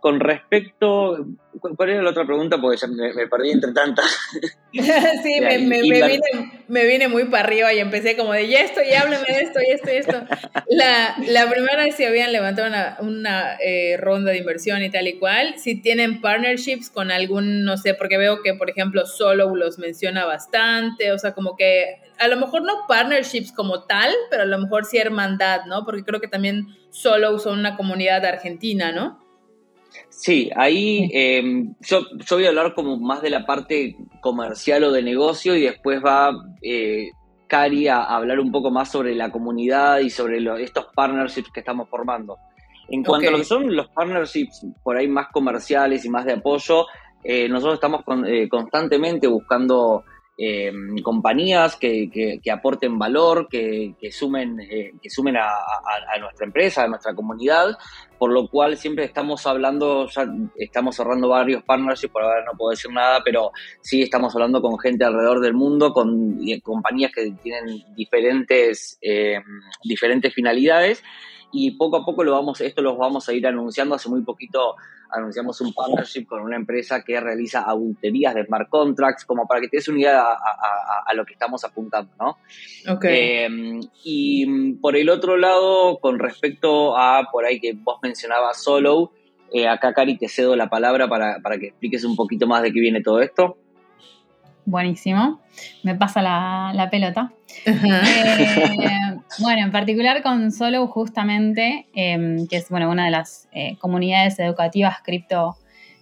[0.00, 1.26] Con respecto,
[1.58, 2.60] ¿cuál era la otra pregunta?
[2.60, 4.04] Porque ya me, perdí entre tantas.
[4.72, 6.20] sí, me, vine,
[6.68, 9.60] me, vine, muy para arriba y empecé como de, ya esto, ya háblame de esto,
[9.60, 10.36] y esto, esto.
[10.68, 15.08] La, la primera es si habían levantado una, una eh, ronda de inversión y tal
[15.08, 19.54] y cual, si tienen partnerships con algún, no sé, porque veo que, por ejemplo, Solo
[19.54, 24.42] los menciona bastante, o sea, como que a lo mejor no partnerships como tal, pero
[24.42, 25.84] a lo mejor sí hermandad, ¿no?
[25.84, 29.18] Porque creo que también Solo son una comunidad argentina, ¿no?
[30.10, 35.02] Sí, ahí em, yo, voy a hablar como más de la parte comercial o de
[35.02, 36.30] negocio y después va
[36.62, 37.10] eh,
[37.48, 41.88] Cari a, hablar un poco más sobre la comunidad y sobre estos partnerships que estamos
[41.88, 42.38] formando.
[42.88, 46.34] En cuanto a lo que son los partnerships por ahí más comerciales y más de
[46.34, 46.86] apoyo,
[47.24, 50.04] eh, nosotros estamos eh, constantemente buscando
[50.36, 54.58] Em, compañías que, aporten valor, que, sumen,
[55.00, 57.78] que sumen eh, a, nuestra empresa, a nuestra comunidad,
[58.18, 60.08] por lo cual siempre estamos hablando,
[60.56, 64.76] estamos cerrando varios partnerships, por ahora no puedo decir nada, pero sí estamos hablando con
[64.76, 69.42] gente alrededor del mundo, con compañías que tienen diferentes, em,
[69.84, 71.00] diferentes finalidades
[71.54, 73.94] y poco a poco lo vamos, esto lo vamos a ir anunciando.
[73.94, 74.74] Hace muy poquito
[75.08, 79.68] anunciamos un partnership con una empresa que realiza auditorías de smart contracts, como para que
[79.68, 82.38] te des una idea a, lo que estamos apuntando, ¿no?
[82.92, 83.04] Ok.
[83.04, 89.12] Em, y por el otro lado, con respecto a por ahí que vos mencionabas Solo,
[89.52, 92.72] eh, acá Cari te cedo la palabra para, para que expliques un poquito más de
[92.72, 93.58] qué viene todo esto.
[94.66, 95.40] Buenísimo.
[95.82, 97.32] Me pasa la, pelota.
[97.66, 103.76] Eh, bueno, en particular con Solo, justamente, em, que es bueno, una de las eh,
[103.78, 105.56] comunidades educativas cripto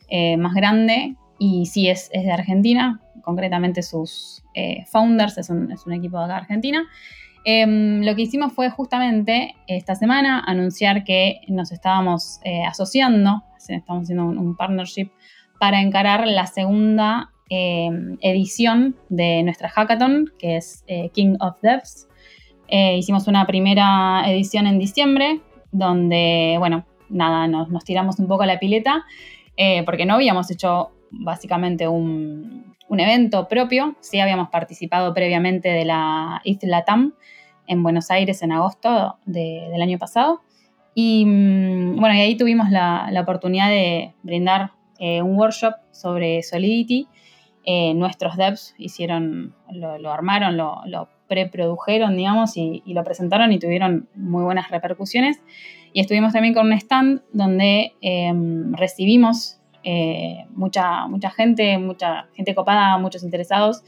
[0.09, 4.45] eh, más grande, y sí es, de Argentina, concretamente sus
[4.87, 6.85] founders, es un, es un, equipo de acá de Argentina.
[7.45, 14.27] Em, lo que hicimos fue justamente esta semana anunciar que nos estábamos asociando, estamos haciendo
[14.27, 15.11] un partnership
[15.59, 22.09] para encarar la segunda Em, edición de nuestra hackathon, que es eh, King of Devs.
[22.67, 28.47] Eh, hicimos una primera edición en diciembre, donde, bueno, nada, nos, tiramos un poco a
[28.47, 29.05] la pileta,
[29.59, 36.41] eh, porque no habíamos hecho básicamente un, evento propio, sí habíamos participado previamente de la
[36.45, 37.13] Isla TAM
[37.67, 40.41] en Buenos Aires en agosto del año pasado.
[40.95, 47.09] Y mm, bueno, y ahí tuvimos la, oportunidad de brindar un workshop sobre Solidity
[47.65, 54.45] eh, nuestros devs hicieron, lo, armaron, lo, preprodujeron, digamos, y, lo presentaron y tuvieron muy
[54.45, 55.41] buenas repercusiones.
[55.95, 62.55] Y estuvimos también con un stand donde em, recibimos eh, mucha, mucha gente, mucha gente
[62.55, 63.83] copada, muchos interesados.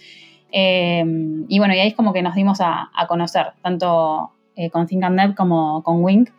[0.52, 4.87] Em, y bueno, y ahí es como que nos dimos a, conocer, tanto eh, con
[4.87, 6.30] Think and Dev como con Wink.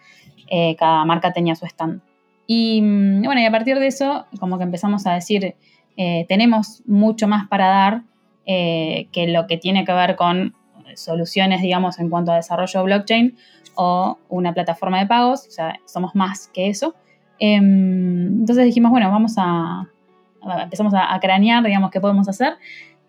[0.80, 2.02] cada marca tenía su stand.
[2.48, 5.56] Y mm, bueno, y a partir de eso, como que empezamos a decir,
[5.98, 8.04] eh, tenemos mucho más para dar
[8.46, 10.54] eh, que lo que tiene que ver con
[10.96, 13.36] soluciones, digamos, en cuanto a desarrollo blockchain
[13.76, 16.96] o una plataforma de pagos, o sea, somos más que eso.
[17.40, 19.88] Em, entonces dijimos, bueno, vamos a,
[20.62, 22.54] empezamos a, cranear, digamos, qué podemos hacer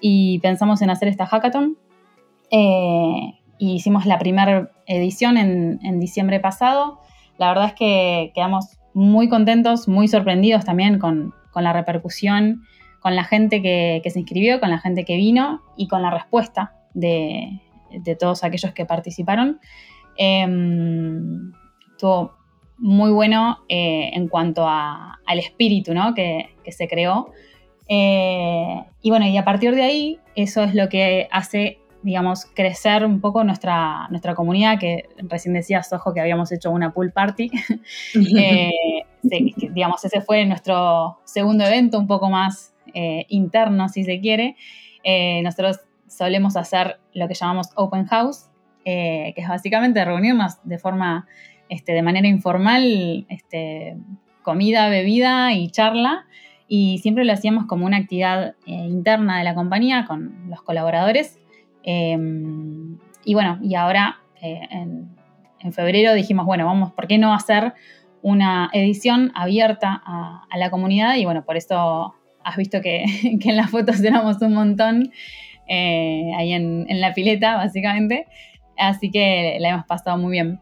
[0.00, 1.76] y pensamos en hacer esta hackathon.
[2.50, 7.00] Eh, hicimos la primera edición en, diciembre pasado.
[7.38, 12.66] La verdad es que quedamos muy contentos, muy sorprendidos también con, con la repercusión
[13.06, 16.74] con la gente que, se inscribió, con la gente que vino y con la respuesta
[16.92, 17.60] de,
[18.18, 19.60] todos aquellos que participaron.
[20.16, 21.52] Em,
[21.92, 22.34] estuvo
[22.78, 27.30] muy bueno eh, en cuanto al espíritu que, se creó.
[27.86, 33.04] Eh, y bueno, y a partir de ahí, eso es lo que hace, digamos, crecer
[33.04, 37.50] un poco nuestra, nuestra comunidad, que recién decías, ojo, que habíamos hecho una pool party.
[39.28, 44.54] Eh, digamos, ese fue nuestro segundo evento, un poco más eh, interno, si se quiere.
[45.02, 48.50] Eh, nosotros solemos hacer lo que llamamos open house,
[48.84, 51.26] que es básicamente reunirnos de forma,
[51.68, 53.96] este, de manera informal, este,
[54.42, 56.24] comida, bebida y charla.
[56.68, 61.40] Y siempre lo hacíamos como una actividad interna de la compañía con los colaboradores.
[61.86, 65.14] Em, y bueno, y ahora en,
[65.72, 67.74] febrero dijimos, bueno, vamos, ¿por qué no hacer
[68.22, 71.16] una edición abierta a, la comunidad?
[71.16, 75.10] Y bueno, por eso has visto que, en las fotos éramos un montón
[75.68, 78.26] eh, ahí en, la pileta, básicamente.
[78.76, 80.60] Así que la hemos pasado muy bien.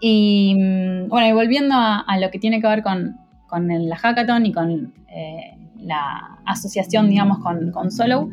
[0.00, 4.46] Y mm, bueno, y volviendo a, lo que tiene que ver con, con la hackathon
[4.46, 8.30] y con eh, la asociación, digamos, con, con Solo,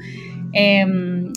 [0.53, 0.85] eh,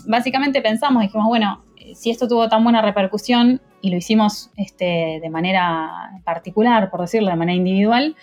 [0.06, 5.30] básicamente pensamos, dijimos, bueno, si esto tuvo tan buena repercusión y lo hicimos este, de
[5.30, 8.16] manera particular, por decirlo, de manera individual,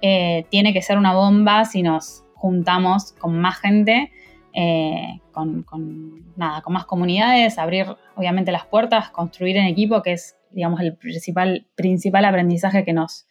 [0.00, 4.10] tiene que ser una bomba si nos juntamos con más gente,
[4.52, 5.64] eh, con,
[6.36, 10.96] nada, con más comunidades, abrir obviamente las puertas, construir en equipo, que es, digamos, el
[10.96, 13.26] principal, principal aprendizaje que nos,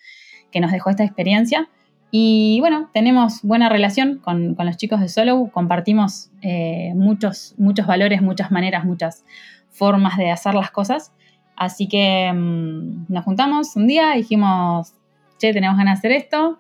[0.50, 1.69] que nos dejó esta experiencia.
[2.13, 8.21] Y bueno, tenemos buena relación con, los chicos de Solo, compartimos eh, muchos, muchos valores,
[8.21, 9.24] muchas maneras, muchas
[9.69, 11.13] formas de hacer las cosas.
[11.56, 14.93] Así que mm, nos juntamos un día, dijimos,
[15.38, 16.60] che, tenemos ganas de hacer esto.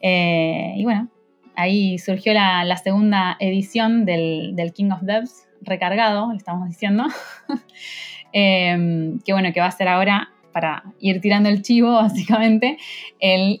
[0.00, 1.08] Eh, y bueno,
[1.56, 7.06] ahí surgió la, segunda edición del, King of Devs recargado, estamos diciendo,
[8.32, 12.78] em, que bueno, que va a ser ahora para ir tirando el chivo, básicamente,
[13.20, 13.60] el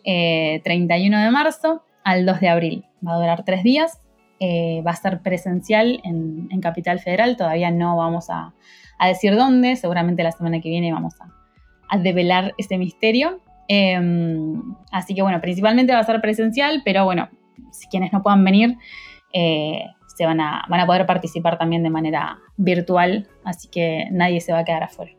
[0.62, 2.84] 31 eh, de marzo al 2 de abril.
[3.06, 4.00] Va a durar tres días.
[4.40, 8.52] va a ser presencial en, Capital Federal, todavía no vamos a,
[9.04, 11.26] decir dónde, seguramente la semana que viene vamos a,
[11.88, 13.40] a develar ese misterio.
[13.68, 17.28] Em, así que bueno, principalmente va a ser presencial, pero bueno,
[17.72, 18.76] si quienes no puedan venir,
[19.32, 24.40] eh, se van a, van a poder participar también de manera virtual, así que nadie
[24.40, 25.12] se va a quedar afuera.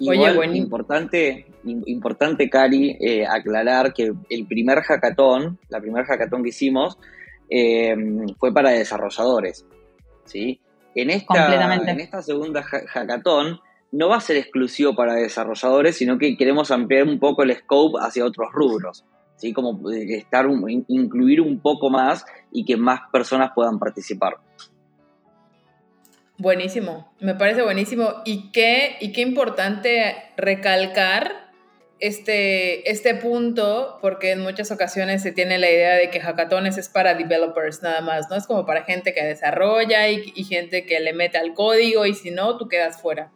[0.00, 0.54] Oye, bueno.
[0.54, 6.98] importante, importante, Cari, eh, aclarar que el primer hackathon, la primera hackathon que hicimos,
[7.50, 7.94] eh,
[8.38, 9.66] fue para desarrolladores.
[10.24, 10.60] ¿sí?
[10.94, 13.60] En, esta, en esta segunda hackathon
[13.92, 17.98] no va a ser exclusivo para desarrolladores, sino que queremos ampliar un poco el scope
[18.00, 19.04] hacia otros rubros.
[19.36, 19.52] ¿sí?
[19.52, 20.46] Como eh, estar,
[20.88, 24.38] incluir un poco más y que más personas puedan participar.
[26.40, 28.22] Buenísimo, me parece buenísimo.
[28.24, 31.50] Y qué, y qué importante recalcar
[31.98, 36.88] este, este punto, porque en muchas ocasiones se tiene la idea de que hackatones es
[36.88, 38.36] para developers nada más, ¿no?
[38.36, 42.14] Es como para gente que desarrolla y, y gente que le mete al código y
[42.14, 43.30] si no, tú quedas fuera.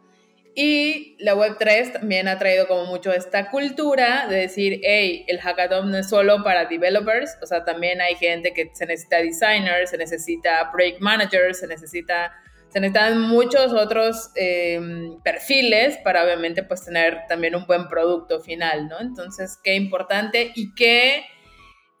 [0.55, 5.91] Y la Web3 también ha traído como mucho esta cultura de decir, hey, el hackathon
[5.91, 9.97] no es solo para developers, o sea, también hay gente que se necesita designers, se
[9.97, 12.31] necesita project managers, se necesita,
[12.75, 18.89] se necesitan muchos otros em, perfiles para obviamente pues tener también un buen producto final,
[18.89, 18.99] ¿no?
[18.99, 21.23] Entonces, qué importante y qué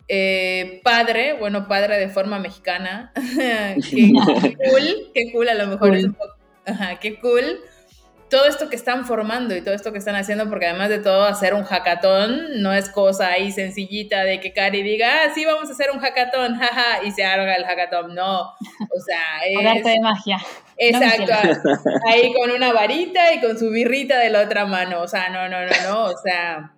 [0.09, 3.13] eh, padre, bueno, padre de forma mexicana,
[3.89, 4.11] qué,
[4.69, 7.61] cool, qué cool, a lo mejor es un poco, ajá, qué cool
[8.29, 11.25] todo esto que están formando y todo esto que están haciendo, porque además de todo,
[11.25, 15.69] hacer un hackathon no es cosa ahí sencillita de que Cari diga, ah, sí, vamos
[15.69, 18.15] a hacer un hackathon, jaja, y se haga el hackathon.
[18.15, 19.65] No, o sea, es...
[19.65, 20.37] arte de magia.
[20.77, 21.33] Exacto,
[22.07, 25.47] ahí con una varita y con su birrita de la otra mano, o sea, no,
[25.47, 26.73] no, no, no, o sea,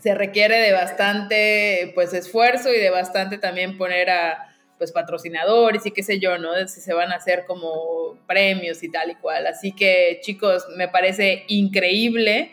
[0.00, 4.49] se requiere de bastante, pues, esfuerzo y de bastante también poner a
[4.80, 6.66] pues patrocinadores y qué sé yo, ¿no?
[6.66, 9.46] Si se van a hacer como premios y tal y cual.
[9.46, 12.52] Así que chicos, me parece increíble.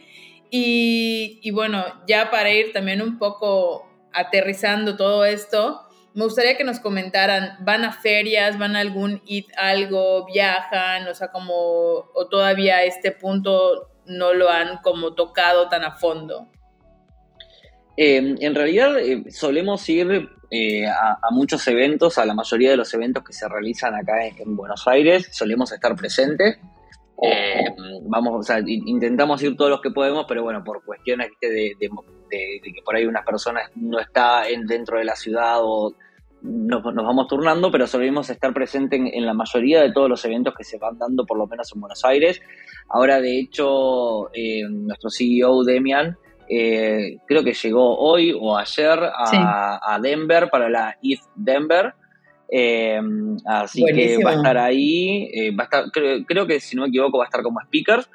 [0.51, 5.80] Y, bueno, ya para ir también un poco aterrizando todo esto,
[6.13, 11.07] me gustaría que nos comentaran, ¿van a ferias, van a algún IT algo, viajan?
[11.07, 11.53] O sea, como,
[12.13, 16.49] o todavía este punto no lo han como tocado tan a fondo.
[17.95, 22.93] Eh, en realidad eh, solemos ir eh, a, muchos eventos, a la mayoría de los
[22.93, 26.58] eventos que se realizan acá en, Buenos Aires, solemos estar presentes.
[27.22, 27.66] Eh,
[28.04, 31.76] vamos, o sea, intentamos ir todos los que podemos, pero bueno, por cuestiones de,
[32.30, 35.95] que por ahí unas personas no está en, dentro de la ciudad o
[36.41, 40.64] nos, vamos turnando, pero solemos estar presentes en, la mayoría de todos los eventos que
[40.64, 42.39] se van dando, por lo menos en Buenos Aires.
[42.89, 46.18] Ahora, de hecho, eh, nuestro CEO Demian
[46.50, 51.93] eh, creo que llegó hoy o ayer a, Denver para la ETH Denver.
[52.50, 53.02] Eh,
[53.45, 55.30] así que va a estar ahí.
[55.34, 58.06] Eh, va a estar, creo, que si no me equivoco, va a estar como speaker.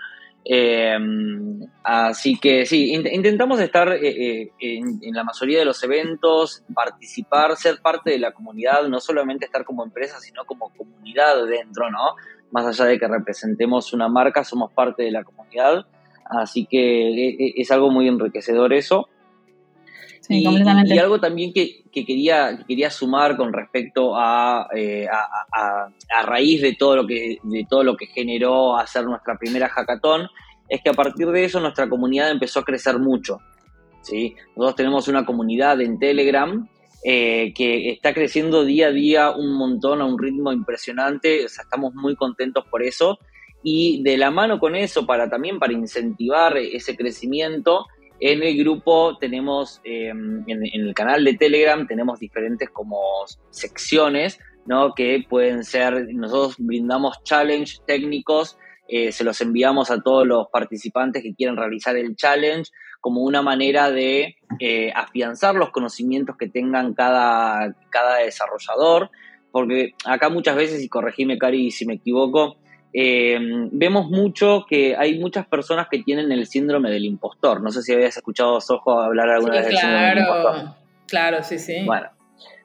[1.84, 8.10] así que sí, intentamos estar en, en, la mayoría de los eventos, participar, ser parte
[8.10, 12.16] de la comunidad, no solamente estar como empresa, sino como comunidad dentro, ¿no?
[12.50, 15.86] Más allá de que representemos una marca, somos parte de la comunidad.
[16.40, 19.08] Así que e, e, es algo muy enriquecedor eso.
[20.20, 20.94] Sí, y, completamente.
[20.94, 24.14] Y, algo también que, quería, quería sumar con respecto
[24.74, 29.36] eh, a, a, raíz de todo, lo que, de todo lo que generó hacer nuestra
[29.36, 30.28] primera hackathon,
[30.68, 33.40] es que a partir de eso nuestra comunidad empezó a crecer mucho.
[34.02, 34.36] ¿sí?
[34.56, 36.68] Nosotros tenemos una comunidad en Telegram
[37.04, 41.64] eh, que está creciendo día a día un montón a un ritmo impresionante, o sea,
[41.64, 43.18] estamos muy contentos por eso
[43.62, 47.86] y de la mano con eso, para también para incentivar ese crecimiento,
[48.24, 53.00] en el grupo tenemos, em, en, el canal de Telegram, tenemos diferentes como
[53.50, 54.94] secciones, ¿no?
[54.94, 58.56] Que pueden ser, nosotros brindamos challenge técnicos,
[58.86, 63.42] eh, se los enviamos a todos los participantes que quieren realizar el challenge como una
[63.42, 69.10] manera de eh, afianzar los conocimientos que tengan cada, cada desarrollador,
[69.50, 72.56] porque acá muchas veces, y corregime Cari si me equivoco,
[72.94, 73.38] eh,
[73.70, 77.62] vemos mucho que hay muchas personas que tienen el síndrome del impostor.
[77.62, 80.74] No sé si habías escuchado a Sojo hablar alguna vez del síndrome del impostor.
[81.06, 81.84] Claro, sí, sí.
[81.84, 82.08] Bueno,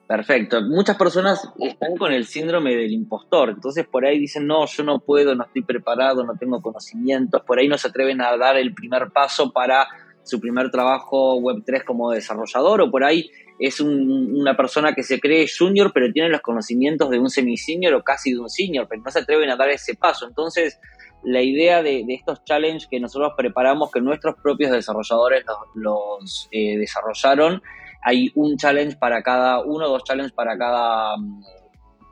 [0.06, 0.60] perfecto.
[0.62, 5.00] Muchas personas están con el síndrome del impostor, entonces por ahí dicen, no, yo no
[5.00, 8.74] puedo, no estoy preparado, no tengo conocimientos, por ahí no se atreven a dar el
[8.74, 9.86] primer paso para
[10.22, 15.46] su primer trabajo Web3 como desarrollador, o por ahí es una persona que se cree
[15.48, 19.10] junior, pero tiene los conocimientos de un semi-senior o casi de un senior, pero no
[19.10, 20.26] se atreven a dar ese paso.
[20.26, 20.78] Entonces,
[21.24, 25.44] la idea de, estos challenges que nosotros preparamos, que nuestros propios desarrolladores
[25.74, 27.62] los, eh, desarrollaron,
[28.02, 31.16] hay un challenge para cada, uno dos challenges para cada,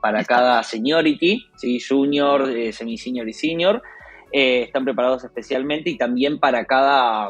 [0.01, 1.79] para cada seniority, ¿sí?
[1.79, 3.81] junior, eh, semi-senior y senior.
[4.33, 7.29] Eh, están preparados especialmente y también para cada,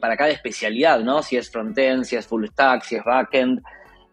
[0.00, 1.22] para cada especialidad, ¿no?
[1.22, 3.62] Si es front-end, si es full stack, si es back-end.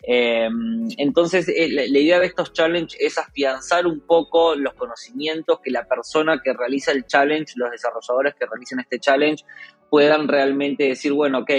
[0.07, 6.41] entonces, la, idea de estos challenges es afianzar un poco los conocimientos que la persona
[6.43, 9.43] que realiza el challenge, los desarrolladores que realicen este challenge,
[9.89, 11.51] puedan realmente decir, bueno, ok,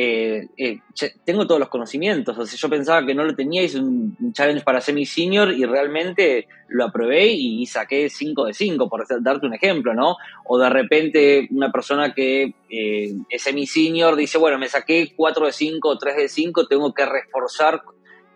[0.00, 0.78] eh, eh,
[1.24, 2.38] tengo todos los conocimientos.
[2.38, 6.46] O sea, yo pensaba que no lo tenía, hice un, challenge para semi-senior y realmente
[6.68, 10.14] lo aprobé y, saqué 5 de 5, por darte un ejemplo, ¿no?
[10.44, 15.52] O de repente una persona que eh, es semi-senior dice, bueno, me saqué 4 de
[15.52, 17.82] 5 o 3 de 5, tengo que reforzar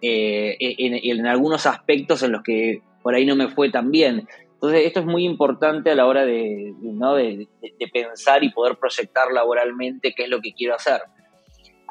[0.00, 4.26] en, algunos aspectos en los que por ahí no me fue tan bien.
[4.54, 10.12] Entonces, esto es muy importante a la hora de, de pensar y poder proyectar laboralmente
[10.12, 11.02] qué es lo que quiero hacer.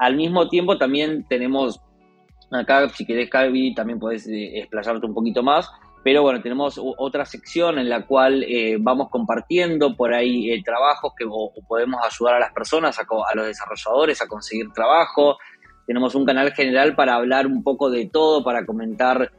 [0.02, 1.80] Al mismo tiempo también tenemos,
[2.50, 5.70] acá si querés Calvi también puedes eh, explayarte un poquito más,
[6.04, 11.14] pero bueno, tenemos otra sección en la cual eh, vamos compartiendo por ahí eh, trabajos
[11.16, 11.28] que
[11.68, 15.38] podemos ayudar a las personas, a, los desarrolladores a conseguir trabajo.
[15.86, 19.32] Tenemos un canal general para hablar un poco de todo, para comentar,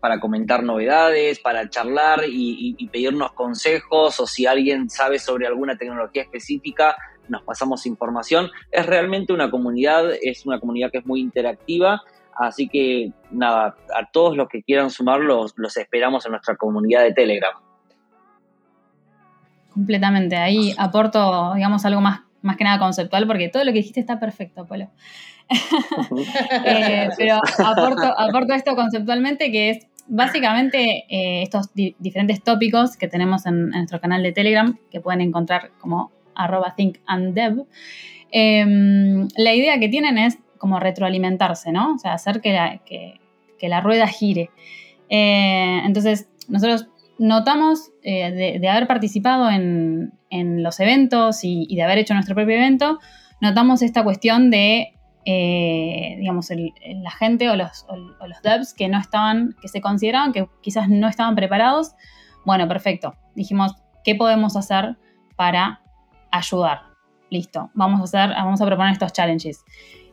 [0.00, 6.22] para comentar novedades, para charlar y, pedirnos consejos o si alguien sabe sobre alguna tecnología
[6.22, 6.96] específica,
[7.30, 8.50] nos pasamos información.
[8.70, 12.02] Es realmente una comunidad, es una comunidad que es muy interactiva,
[12.36, 17.12] así que nada, a todos los que quieran sumar los, esperamos en nuestra comunidad de
[17.12, 17.52] Telegram.
[19.72, 24.00] Completamente, ahí aporto, digamos, algo más, más que nada conceptual, porque todo lo que dijiste
[24.00, 24.90] está perfecto, Polo.
[26.64, 33.70] Eh, pero aporto, esto conceptualmente, que es básicamente eh, estos diferentes tópicos que tenemos en,
[33.70, 36.12] nuestro canal de Telegram, que pueden encontrar como
[36.44, 37.66] arroba thinkanddev,
[38.30, 41.94] em, la idea que tienen es como retroalimentarse, ¿no?
[41.94, 43.18] O sea, hacer que la, que,
[43.62, 44.50] la rueda gire.
[45.08, 46.86] Eh, entonces, nosotros
[47.18, 50.12] notamos eh, de, haber participado en,
[50.62, 52.98] los eventos y, de haber hecho nuestro propio evento,
[53.40, 54.92] notamos esta cuestión de,
[55.24, 60.32] eh, digamos, la gente o los, o los devs que no estaban, que se consideraban
[60.32, 61.94] que quizás no estaban preparados.
[62.44, 63.14] Bueno, perfecto.
[63.34, 63.74] Dijimos,
[64.04, 64.96] ¿qué podemos hacer
[65.36, 65.80] para
[66.30, 66.82] ayudar.
[67.30, 69.64] Listo, vamos a hacer, vamos a proponer estos challenges.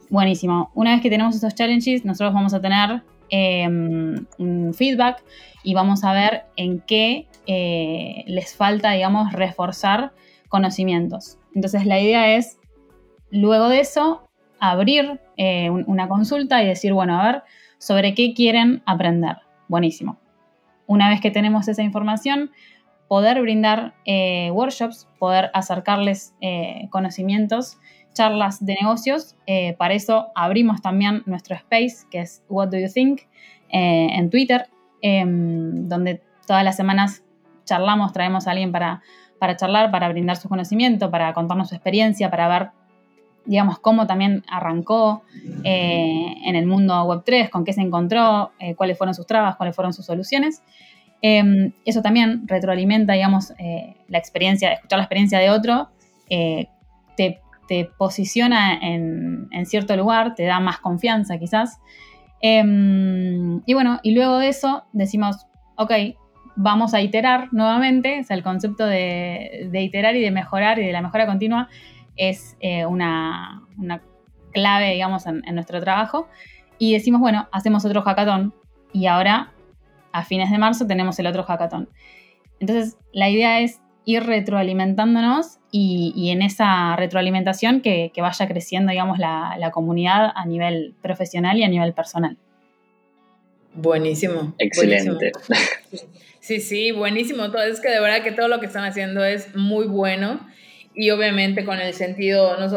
[0.10, 0.72] Buenísimo.
[0.74, 5.24] Una vez que tenemos estos challenges, nosotros vamos a tener em, un feedback
[5.64, 10.14] y vamos a ver en qué eh, les falta, digamos, reforzar
[10.48, 11.38] conocimientos.
[11.54, 12.58] Entonces la idea es,
[13.32, 17.44] luego de eso, abrir eh, una consulta y decir, bueno, a ver,
[17.78, 19.38] sobre qué quieren aprender.
[19.68, 20.18] Buenísimo.
[20.86, 22.52] Una vez que tenemos esa información,
[23.08, 27.78] poder brindar eh, workshops, poder acercarles eh, conocimientos,
[28.14, 29.36] charlas de negocios.
[29.46, 33.22] Eh, para eso abrimos también nuestro space, que es What Do You Think,
[33.70, 34.68] en Twitter,
[35.02, 37.24] em, donde todas las semanas
[37.66, 39.02] charlamos, traemos a alguien para,
[39.40, 42.70] para charlar, para brindar su conocimiento, para contarnos su experiencia, para ver
[43.44, 45.24] digamos, cómo también arrancó
[45.64, 50.06] en el mundo Web3, con qué se encontró, cuáles fueron sus trabas, cuáles fueron sus
[50.06, 50.64] soluciones.
[51.22, 55.90] Em, eso también retroalimenta, digamos, eh, la experiencia, escuchar la experiencia de otro,
[56.30, 56.68] eh,
[57.16, 57.42] te,
[57.98, 61.82] posiciona en, cierto lugar, te da más confianza quizás.
[62.40, 65.92] Em, y bueno, y luego de eso decimos, ok,
[66.56, 70.94] vamos a iterar nuevamente, o sea, el concepto de, iterar y de mejorar y de
[70.94, 71.68] la mejora continua
[72.16, 73.64] es eh, una,
[74.54, 76.30] clave, digamos, en, en nuestro trabajo.
[76.80, 78.54] Y decimos, bueno, hacemos otro hackathon
[78.94, 79.52] y ahora
[80.12, 81.90] a fines de marzo tenemos el otro hackathon.
[82.60, 89.70] Entonces, la idea es ir retroalimentándonos y, en esa retroalimentación que, vaya creciendo, digamos, la,
[89.74, 92.38] comunidad a nivel profesional y a nivel personal.
[93.74, 94.56] Buenísimo.
[94.58, 95.32] Excelente.
[96.40, 97.44] Sí, sí, buenísimo.
[97.44, 100.40] es que de verdad que todo lo que están haciendo es muy bueno
[100.96, 102.70] y obviamente con el sentido no,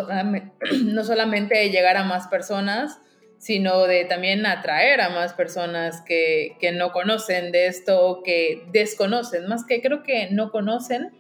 [0.85, 2.99] no solamente de llegar a más personas,
[3.41, 9.49] sino de también atraer a más personas que, no conocen de esto o que desconocen,
[9.49, 11.11] más que creo que no conocen,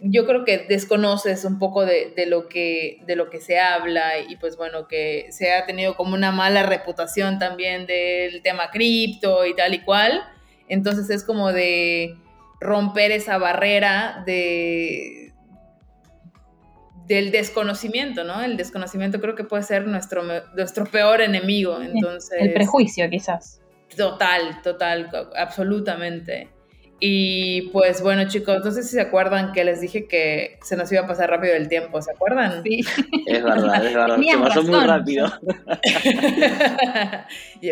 [0.00, 4.36] yo creo que desconoces un poco de, lo que, de lo que se habla y
[4.36, 9.54] pues bueno, que se ha tenido como una mala reputación también del tema cripto y
[9.54, 10.22] tal y cual,
[10.68, 12.16] entonces es como de
[12.58, 15.23] romper esa barrera de
[17.06, 18.42] del desconocimiento, ¿no?
[18.42, 20.22] El desconocimiento creo que puede ser nuestro,
[20.54, 22.40] nuestro peor enemigo, entonces...
[22.40, 23.60] El prejuicio, quizás.
[23.96, 26.48] Total, total, absolutamente.
[27.00, 30.90] Y pues bueno, chicos, no sé si se acuerdan que les dije que se nos
[30.90, 32.62] iba a pasar rápido el tiempo, ¿se acuerdan?
[32.62, 32.80] Sí.
[33.26, 35.32] Es verdad, es verdad, se pasó muy rápido.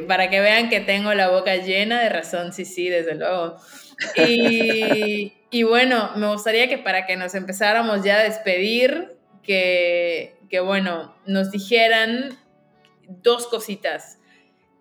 [0.09, 3.57] Para que vean que tengo la boca llena de razón, sí, sí, desde luego.
[4.17, 9.13] Y, y bueno, me gustaría que para que nos empezáramos ya a despedir,
[9.43, 12.39] que, que bueno, nos dijeran
[13.23, 14.19] dos cositas.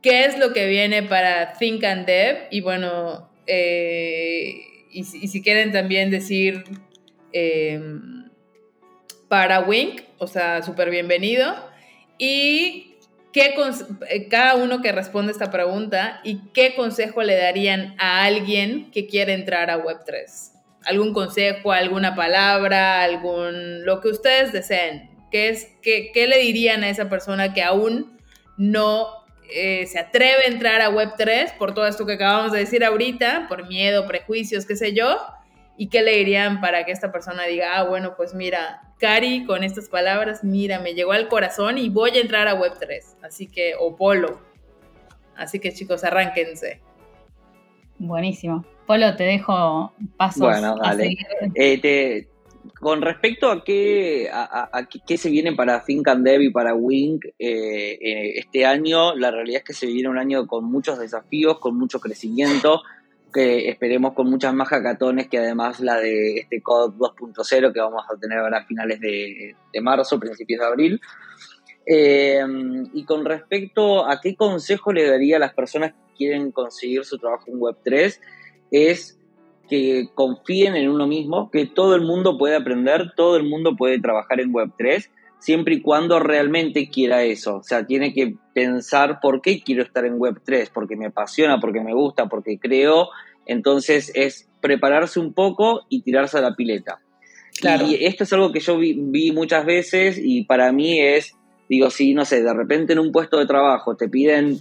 [0.01, 2.47] ¿Qué es lo que viene para Think and Dev?
[2.49, 6.64] Y bueno, eh, y, si quieren también decir
[7.34, 8.30] em,
[9.28, 11.53] para Wink, o sea, súper bienvenido.
[12.18, 12.95] Y
[13.32, 13.53] qué
[14.09, 19.07] eh, cada uno que responde esta pregunta y qué consejo le darían a alguien que
[19.07, 20.61] quiere entrar a Web3.
[20.86, 25.09] ¿Algún consejo, alguna palabra, algún lo que ustedes deseen?
[25.32, 28.17] ¿Qué, es, qué, qué le dirían a esa persona que aún
[28.57, 29.21] no
[29.53, 33.47] eh, se atreve a entrar a Web3 por todo esto que acabamos de decir ahorita,
[33.49, 35.17] por miedo, prejuicios, qué sé yo,
[35.77, 39.63] y qué le dirían para que esta persona diga, ah, bueno, pues mira, Cari, con
[39.63, 43.73] estas palabras, mira, me llegó al corazón y voy a entrar a Web3, así que,
[43.77, 44.39] o Polo.
[45.36, 46.79] Así que chicos, arránquense.
[47.97, 48.65] Buenísimo.
[48.86, 50.41] Polo, te dejo pasos.
[50.41, 51.15] Bueno, dale.
[51.55, 52.27] Eh,
[52.79, 57.25] con respecto a qué, a, qué se viene para Think and Dev y para Wink
[57.38, 61.59] eh, eh, este año, la realidad es que se viene un año con muchos desafíos,
[61.59, 62.82] con mucho crecimiento,
[63.32, 68.03] que esperemos con muchas más hackatones que además la de este Code 2.0 que vamos
[68.09, 71.01] a tener ahora a finales de, marzo, principios de abril.
[71.86, 72.43] Eh,
[72.93, 77.17] y con respecto a qué consejo le daría a las personas que quieren conseguir su
[77.17, 78.19] trabajo en Web3,
[78.72, 79.19] es
[79.69, 84.01] que confíen en uno mismo, que todo el mundo puede aprender, todo el mundo puede
[84.01, 85.09] trabajar en Web3,
[85.39, 87.57] siempre y cuando realmente quiera eso.
[87.57, 91.82] O sea, tiene que pensar por qué quiero estar en Web3, porque me apasiona, porque
[91.82, 93.09] me gusta, porque creo.
[93.45, 96.99] Entonces es prepararse un poco y tirarse a la pileta.
[97.59, 97.88] Claro.
[97.88, 101.36] Y esto es algo que yo vi, vi muchas veces y para mí es,
[101.69, 104.59] digo, si, no sé, de repente en un puesto de trabajo te piden,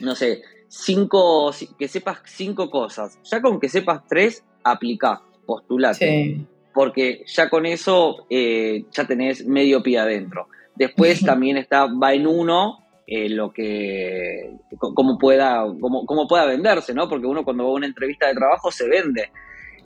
[0.00, 3.18] no sé, cinco, que sepas cinco cosas.
[3.24, 6.46] Ya con que sepas tres, aplica, postulate.
[6.72, 10.48] Porque ya con eso eh, ya tenés medio pie adentro.
[10.76, 16.94] Después también está, va en uno eh, lo que, cómo pueda, cómo, cómo, pueda venderse,
[16.94, 17.08] ¿no?
[17.08, 19.30] Porque uno cuando va a una entrevista de trabajo se vende.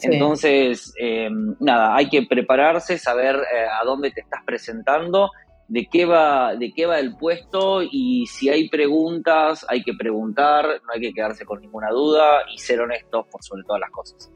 [0.03, 1.31] Entonces, eh,
[1.61, 5.31] nada, hay que prepararse, saber a dónde te estás presentando
[5.69, 10.65] de qué va, de qué va el puesto y si hay preguntas, hay que preguntar,
[10.65, 14.31] no hay que quedarse con ninguna duda y ser honestos por sobre todas las cosas.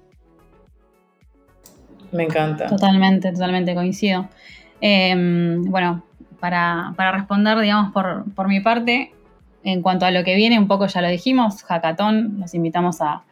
[2.13, 2.67] Me encanta.
[2.67, 4.29] Totalmente, totalmente coincido.
[4.81, 6.03] Em, bueno,
[6.41, 9.13] para, responder, digamos, por, mi parte,
[9.63, 13.25] en cuanto a lo que viene, un poco ya lo dijimos, Hackathon, los invitamos a,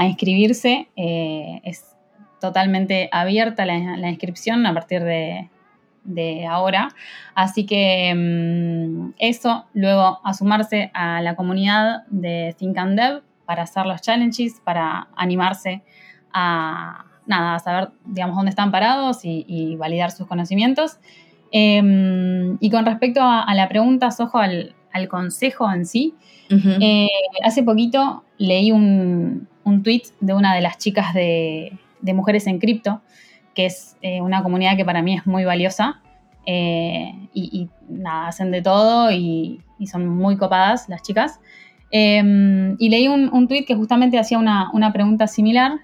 [0.00, 0.88] inscribirse.
[0.96, 1.94] Eh, es
[2.40, 5.50] totalmente abierta la inscripción a partir de,
[6.04, 6.88] de ahora.
[7.34, 13.62] Así que mm, eso, luego a sumarse a la comunidad de Think and Dev para
[13.62, 15.82] hacer los challenges, para animarse
[16.32, 20.98] a, nada, a saber, digamos, dónde están parados y, validar sus conocimientos.
[21.52, 24.74] Em, y con respecto a, la pregunta, Sojo, al,
[25.08, 26.14] consejo en sí,
[26.80, 27.08] eh,
[27.44, 32.58] hace poquito leí un, un tweet de una de las chicas de, de Mujeres en
[32.58, 33.00] Cripto,
[33.54, 36.00] que es eh, una comunidad que para mí es muy valiosa.
[36.46, 41.40] Eh, y, nada, hacen de todo y, son muy copadas las chicas.
[41.90, 45.80] Em, y leí un, un tuit que justamente hacía una, pregunta similar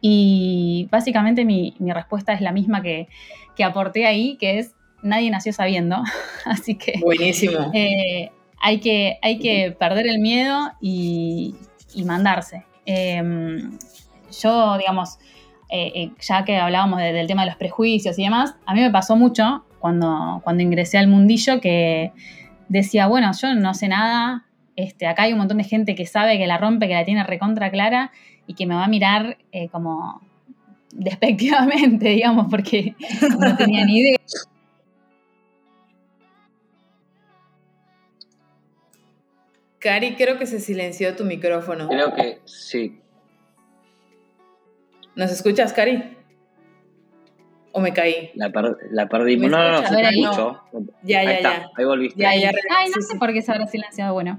[0.00, 3.08] y básicamente mi, respuesta es la misma que,
[3.64, 6.02] aporté ahí, que es nadie nació sabiendo.
[6.44, 6.98] Así que...
[7.00, 7.70] Buenísimo.
[7.72, 11.54] Eh, hay, que, hay que perder el miedo y,
[11.94, 12.64] y mandarse.
[12.84, 13.78] Em,
[14.42, 15.18] yo, digamos,
[15.68, 18.90] eh, eh, ya que hablábamos del tema de los prejuicios y demás, a mí me
[18.90, 22.12] pasó mucho cuando, cuando ingresé al mundillo que
[22.68, 24.46] decía, bueno, yo no sé nada,
[24.76, 27.24] este, acá hay un montón de gente que sabe, que la rompe, que la tiene
[27.24, 28.12] recontra clara
[28.46, 30.20] y que me va a mirar eh, como
[30.92, 32.94] despectivamente, digamos, porque
[33.40, 34.18] no tenía ni idea.
[39.78, 41.88] Cari, creo que se silenció tu micrófono.
[41.88, 42.98] Creo que sí.
[45.16, 46.16] ¿Nos escuchas, Cari?
[47.72, 48.30] ¿O me caí?
[48.34, 48.50] La,
[49.08, 49.50] perdimos.
[49.50, 50.62] No, no, no, se escuchó.
[51.02, 51.70] Ya, ya, ya.
[51.76, 52.24] Ahí volviste.
[52.24, 52.42] Ay,
[52.94, 54.14] no sé por qué se habrá silenciado.
[54.14, 54.38] Bueno.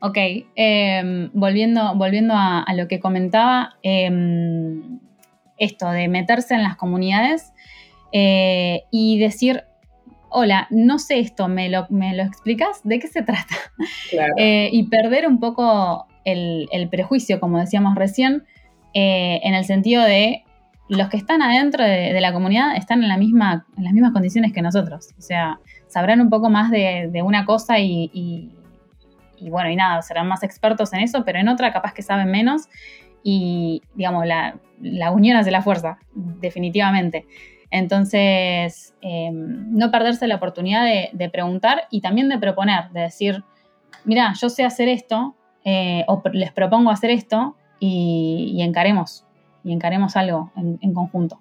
[0.00, 0.18] Ok,
[0.54, 5.00] em, volviendo, volviendo a, lo que comentaba, em,
[5.56, 7.52] esto de meterse en las comunidades
[8.12, 9.64] eh, y decir,
[10.28, 12.82] hola, no sé esto, ¿me lo, me lo explicas?
[12.84, 13.54] ¿De qué se trata?
[14.10, 14.34] Claro.
[14.36, 18.44] Eh, y perder un poco el, el, prejuicio, como decíamos recién,
[18.94, 20.44] eh, en el sentido de
[20.88, 25.08] los que están adentro de, la comunidad están en, la las mismas condiciones que nosotros.
[25.18, 28.52] O sea, sabrán un poco más de, una cosa y,
[29.40, 32.68] bueno, y nada, serán más expertos en eso, pero en otra capaz que saben menos
[33.22, 37.26] y, digamos, la, unión hace la fuerza, definitivamente.
[37.70, 43.42] Entonces, em, no perderse la oportunidad de, preguntar y también de proponer, de decir,
[44.04, 45.34] mira, yo sé hacer esto,
[45.64, 47.56] eh, o les propongo hacer esto
[47.86, 49.24] y encaremos
[49.64, 51.40] y encaremos algo en, conjunto.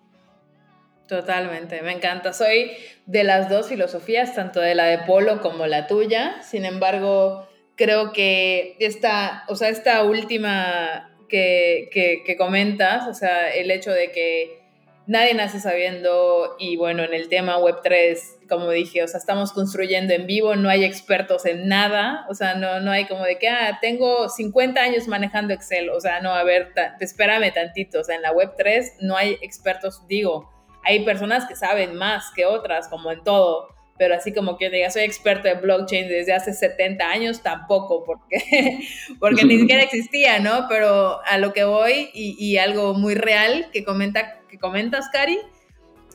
[1.08, 2.32] Totalmente, me encanta.
[2.34, 2.72] Soy
[3.06, 6.41] de las dos filosofías, tanto de la de Polo como la tuya.
[6.41, 13.70] Sin embargo, creo que esta, o sea, esta última que, que comentas, o sea, el
[13.70, 14.62] hecho de que
[15.06, 20.14] nadie nace sabiendo y bueno, en el tema Web3, como dije, o sea, estamos construyendo
[20.14, 23.49] en vivo, no hay expertos en nada, o sea, no, no hay como de que,
[23.49, 28.16] ah, tengo 50 años manejando Excel, o sea, no, a ver, espérame tantito, o sea,
[28.16, 30.49] en la Web3 no hay expertos, digo,
[30.86, 34.89] hay personas que saben más que otras, como en todo, pero así como que diga,
[34.89, 38.80] soy experto en blockchain desde hace 70 años, tampoco, porque,
[39.20, 40.66] porque ni siquiera existía, ¿no?
[40.68, 45.39] Pero a lo que voy y, y algo muy real que comenta comentas, Cari,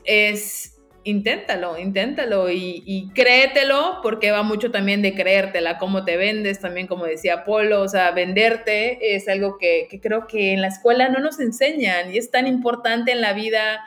[0.03, 6.87] es inténtalo, inténtalo y, créetelo porque va mucho también de creértela, cómo te vendes, también
[6.87, 11.09] como decía Polo, o sea, venderte es algo que, que, creo que en la escuela
[11.09, 13.79] no nos enseñan y es tan importante en la vida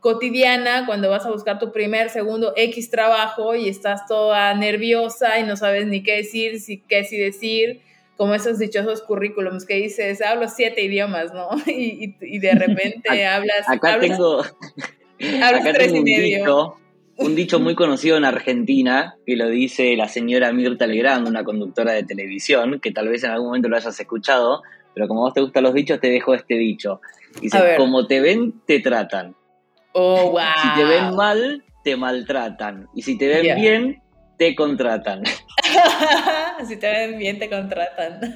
[0.00, 5.44] cotidiana cuando vas a buscar tu primer, segundo X trabajo y estás toda nerviosa y
[5.44, 7.80] no sabes ni qué decir, si qué decir
[8.16, 11.48] como esos dichosos currículums que dices, hablo siete idiomas, ¿no?
[11.66, 13.68] Y, de repente hablas...
[13.68, 14.40] Acá tengo,
[15.42, 16.76] acá tengo un, Dicho,
[17.18, 21.92] un dicho muy conocido en Argentina, que lo dice la señora Mirta Legrand, una conductora
[21.92, 24.62] de televisión, que tal vez en algún momento lo hayas escuchado,
[24.94, 27.00] pero como a vos te gustan los dichos, te dejo este dicho.
[27.40, 29.36] Dice, como te ven, te tratan.
[29.92, 30.40] Oh, wow.
[30.62, 32.88] Si te ven mal, te maltratan.
[32.94, 34.02] Y si te ven bien,
[34.36, 35.22] te contratan.
[36.68, 38.34] si te ven bien, te contratan.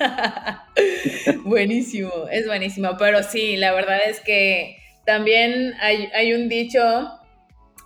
[1.44, 2.96] buenísimo, es buenísimo.
[2.98, 6.80] Pero sí, la verdad es que también hay, un dicho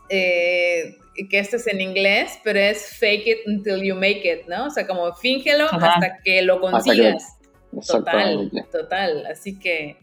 [0.08, 0.96] eh,
[1.30, 4.66] que esto es en inglés, pero es fake it until you make it, ¿no?
[4.66, 7.38] O sea, como fíngelo hasta que lo consigas.
[7.86, 9.26] total, total.
[9.26, 9.96] Así que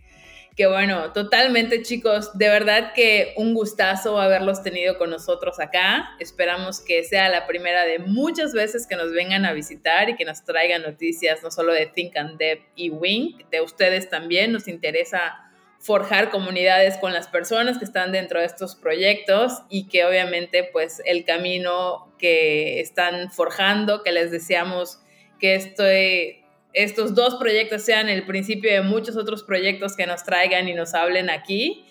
[0.55, 6.09] que bueno, totalmente chicos, de verdad que un gustazo haberlos tenido con nosotros acá.
[6.19, 10.25] Esperamos que sea la primera de muchas veces que nos vengan a visitar y que
[10.25, 14.51] nos traigan noticias no solo de Think and Dev y Wink, de ustedes también.
[14.51, 20.05] Nos interesa forjar comunidades con las personas que están dentro de estos proyectos y que
[20.05, 24.99] obviamente pues el camino que están forjando, que les deseamos
[25.39, 26.40] que estoy
[26.73, 30.93] estos dos proyectos sean el principio de muchos otros proyectos que nos traigan y nos
[30.93, 31.85] hablen aquí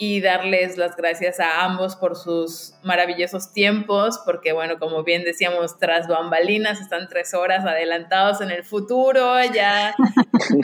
[0.00, 5.76] y darles las gracias a ambos por sus maravillosos tiempos, porque bueno, como bien decíamos,
[5.76, 9.96] tras bambalinas están tres horas adelantados en el futuro, ya,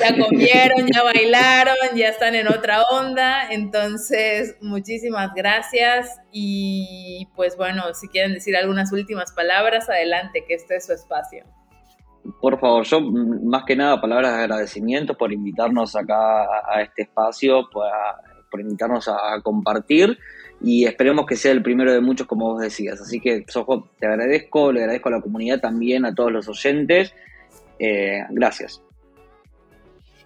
[0.00, 7.92] ya comieron, ya bailaron, ya están en otra onda, entonces muchísimas gracias y pues bueno,
[7.92, 11.44] si quieren decir algunas últimas palabras, adelante, que este es su espacio.
[12.40, 17.02] Por favor, yo mm, más que nada palabras de agradecimiento por invitarnos acá a, este
[17.02, 17.86] espacio, por,
[18.50, 20.18] por invitarnos a, compartir
[20.62, 23.00] y esperemos que sea el primero de muchos como vos decías.
[23.00, 27.14] Así que, Sojo, te agradezco, le agradezco a la comunidad también, a todos los oyentes.
[27.78, 28.82] Eh, gracias.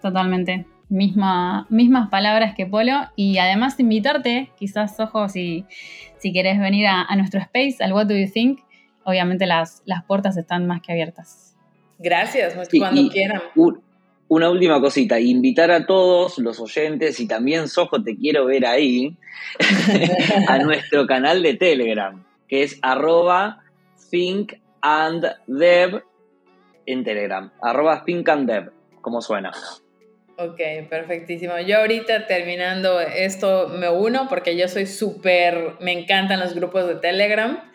[0.01, 0.65] Totalmente.
[0.87, 5.65] Misma, mismas palabras que Polo y además invitarte, quizás Sojo, si,
[6.17, 8.59] si querés venir a, a nuestro space, al What Do You Think,
[9.03, 11.48] obviamente las, las puertas están más que abiertas.
[11.99, 13.41] Gracias, cuando quieran.
[14.29, 19.17] una última cosita, invitar a todos los oyentes y también Sojo te quiero ver ahí
[20.47, 23.63] a nuestro canal de Telegram, que es arroba
[24.09, 26.01] think and dev
[26.85, 28.71] en Telegram, arroba think and dev,
[29.01, 29.51] como suena.
[30.37, 31.59] Ok, perfectísimo.
[31.59, 36.95] Yo ahorita terminando esto me uno porque yo soy súper, me encantan los grupos de
[36.95, 37.69] Telegram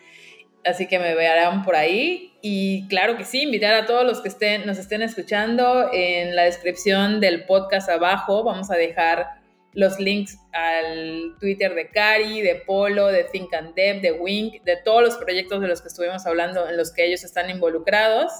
[0.65, 2.33] así que me verán por ahí.
[2.47, 6.43] Y claro que sí, invitar a todos los que estén, nos estén escuchando en la
[6.43, 8.43] descripción del podcast abajo.
[8.43, 9.39] Vamos a dejar
[9.73, 14.77] los links al Twitter de Cari, de Polo, de Think and Dev, de Wink, de
[14.77, 18.31] todos los proyectos de los que estuvimos hablando en los que ellos están involucrados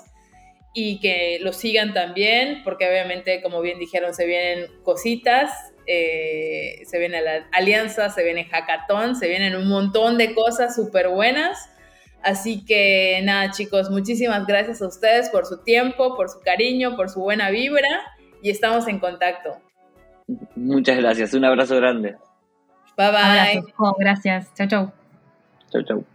[0.76, 5.52] y que los sigan también, porque obviamente, como bien dijeron, se vienen cositas,
[5.88, 11.08] eh, se viene la alianza, se viene hackathon, se vienen un montón de cosas súper
[11.08, 11.72] buenas
[12.26, 17.08] Así que nada, chicos, muchísimas gracias a ustedes por su tiempo, por su cariño, por
[17.08, 17.88] su buena vibra
[18.42, 19.62] y estamos en contacto.
[20.56, 22.16] Muchas gracias, un abrazo grande.
[22.98, 23.64] Bye bye.
[24.00, 24.52] gracias.
[24.56, 24.92] Chau, chau.
[25.72, 26.06] Chau, chau.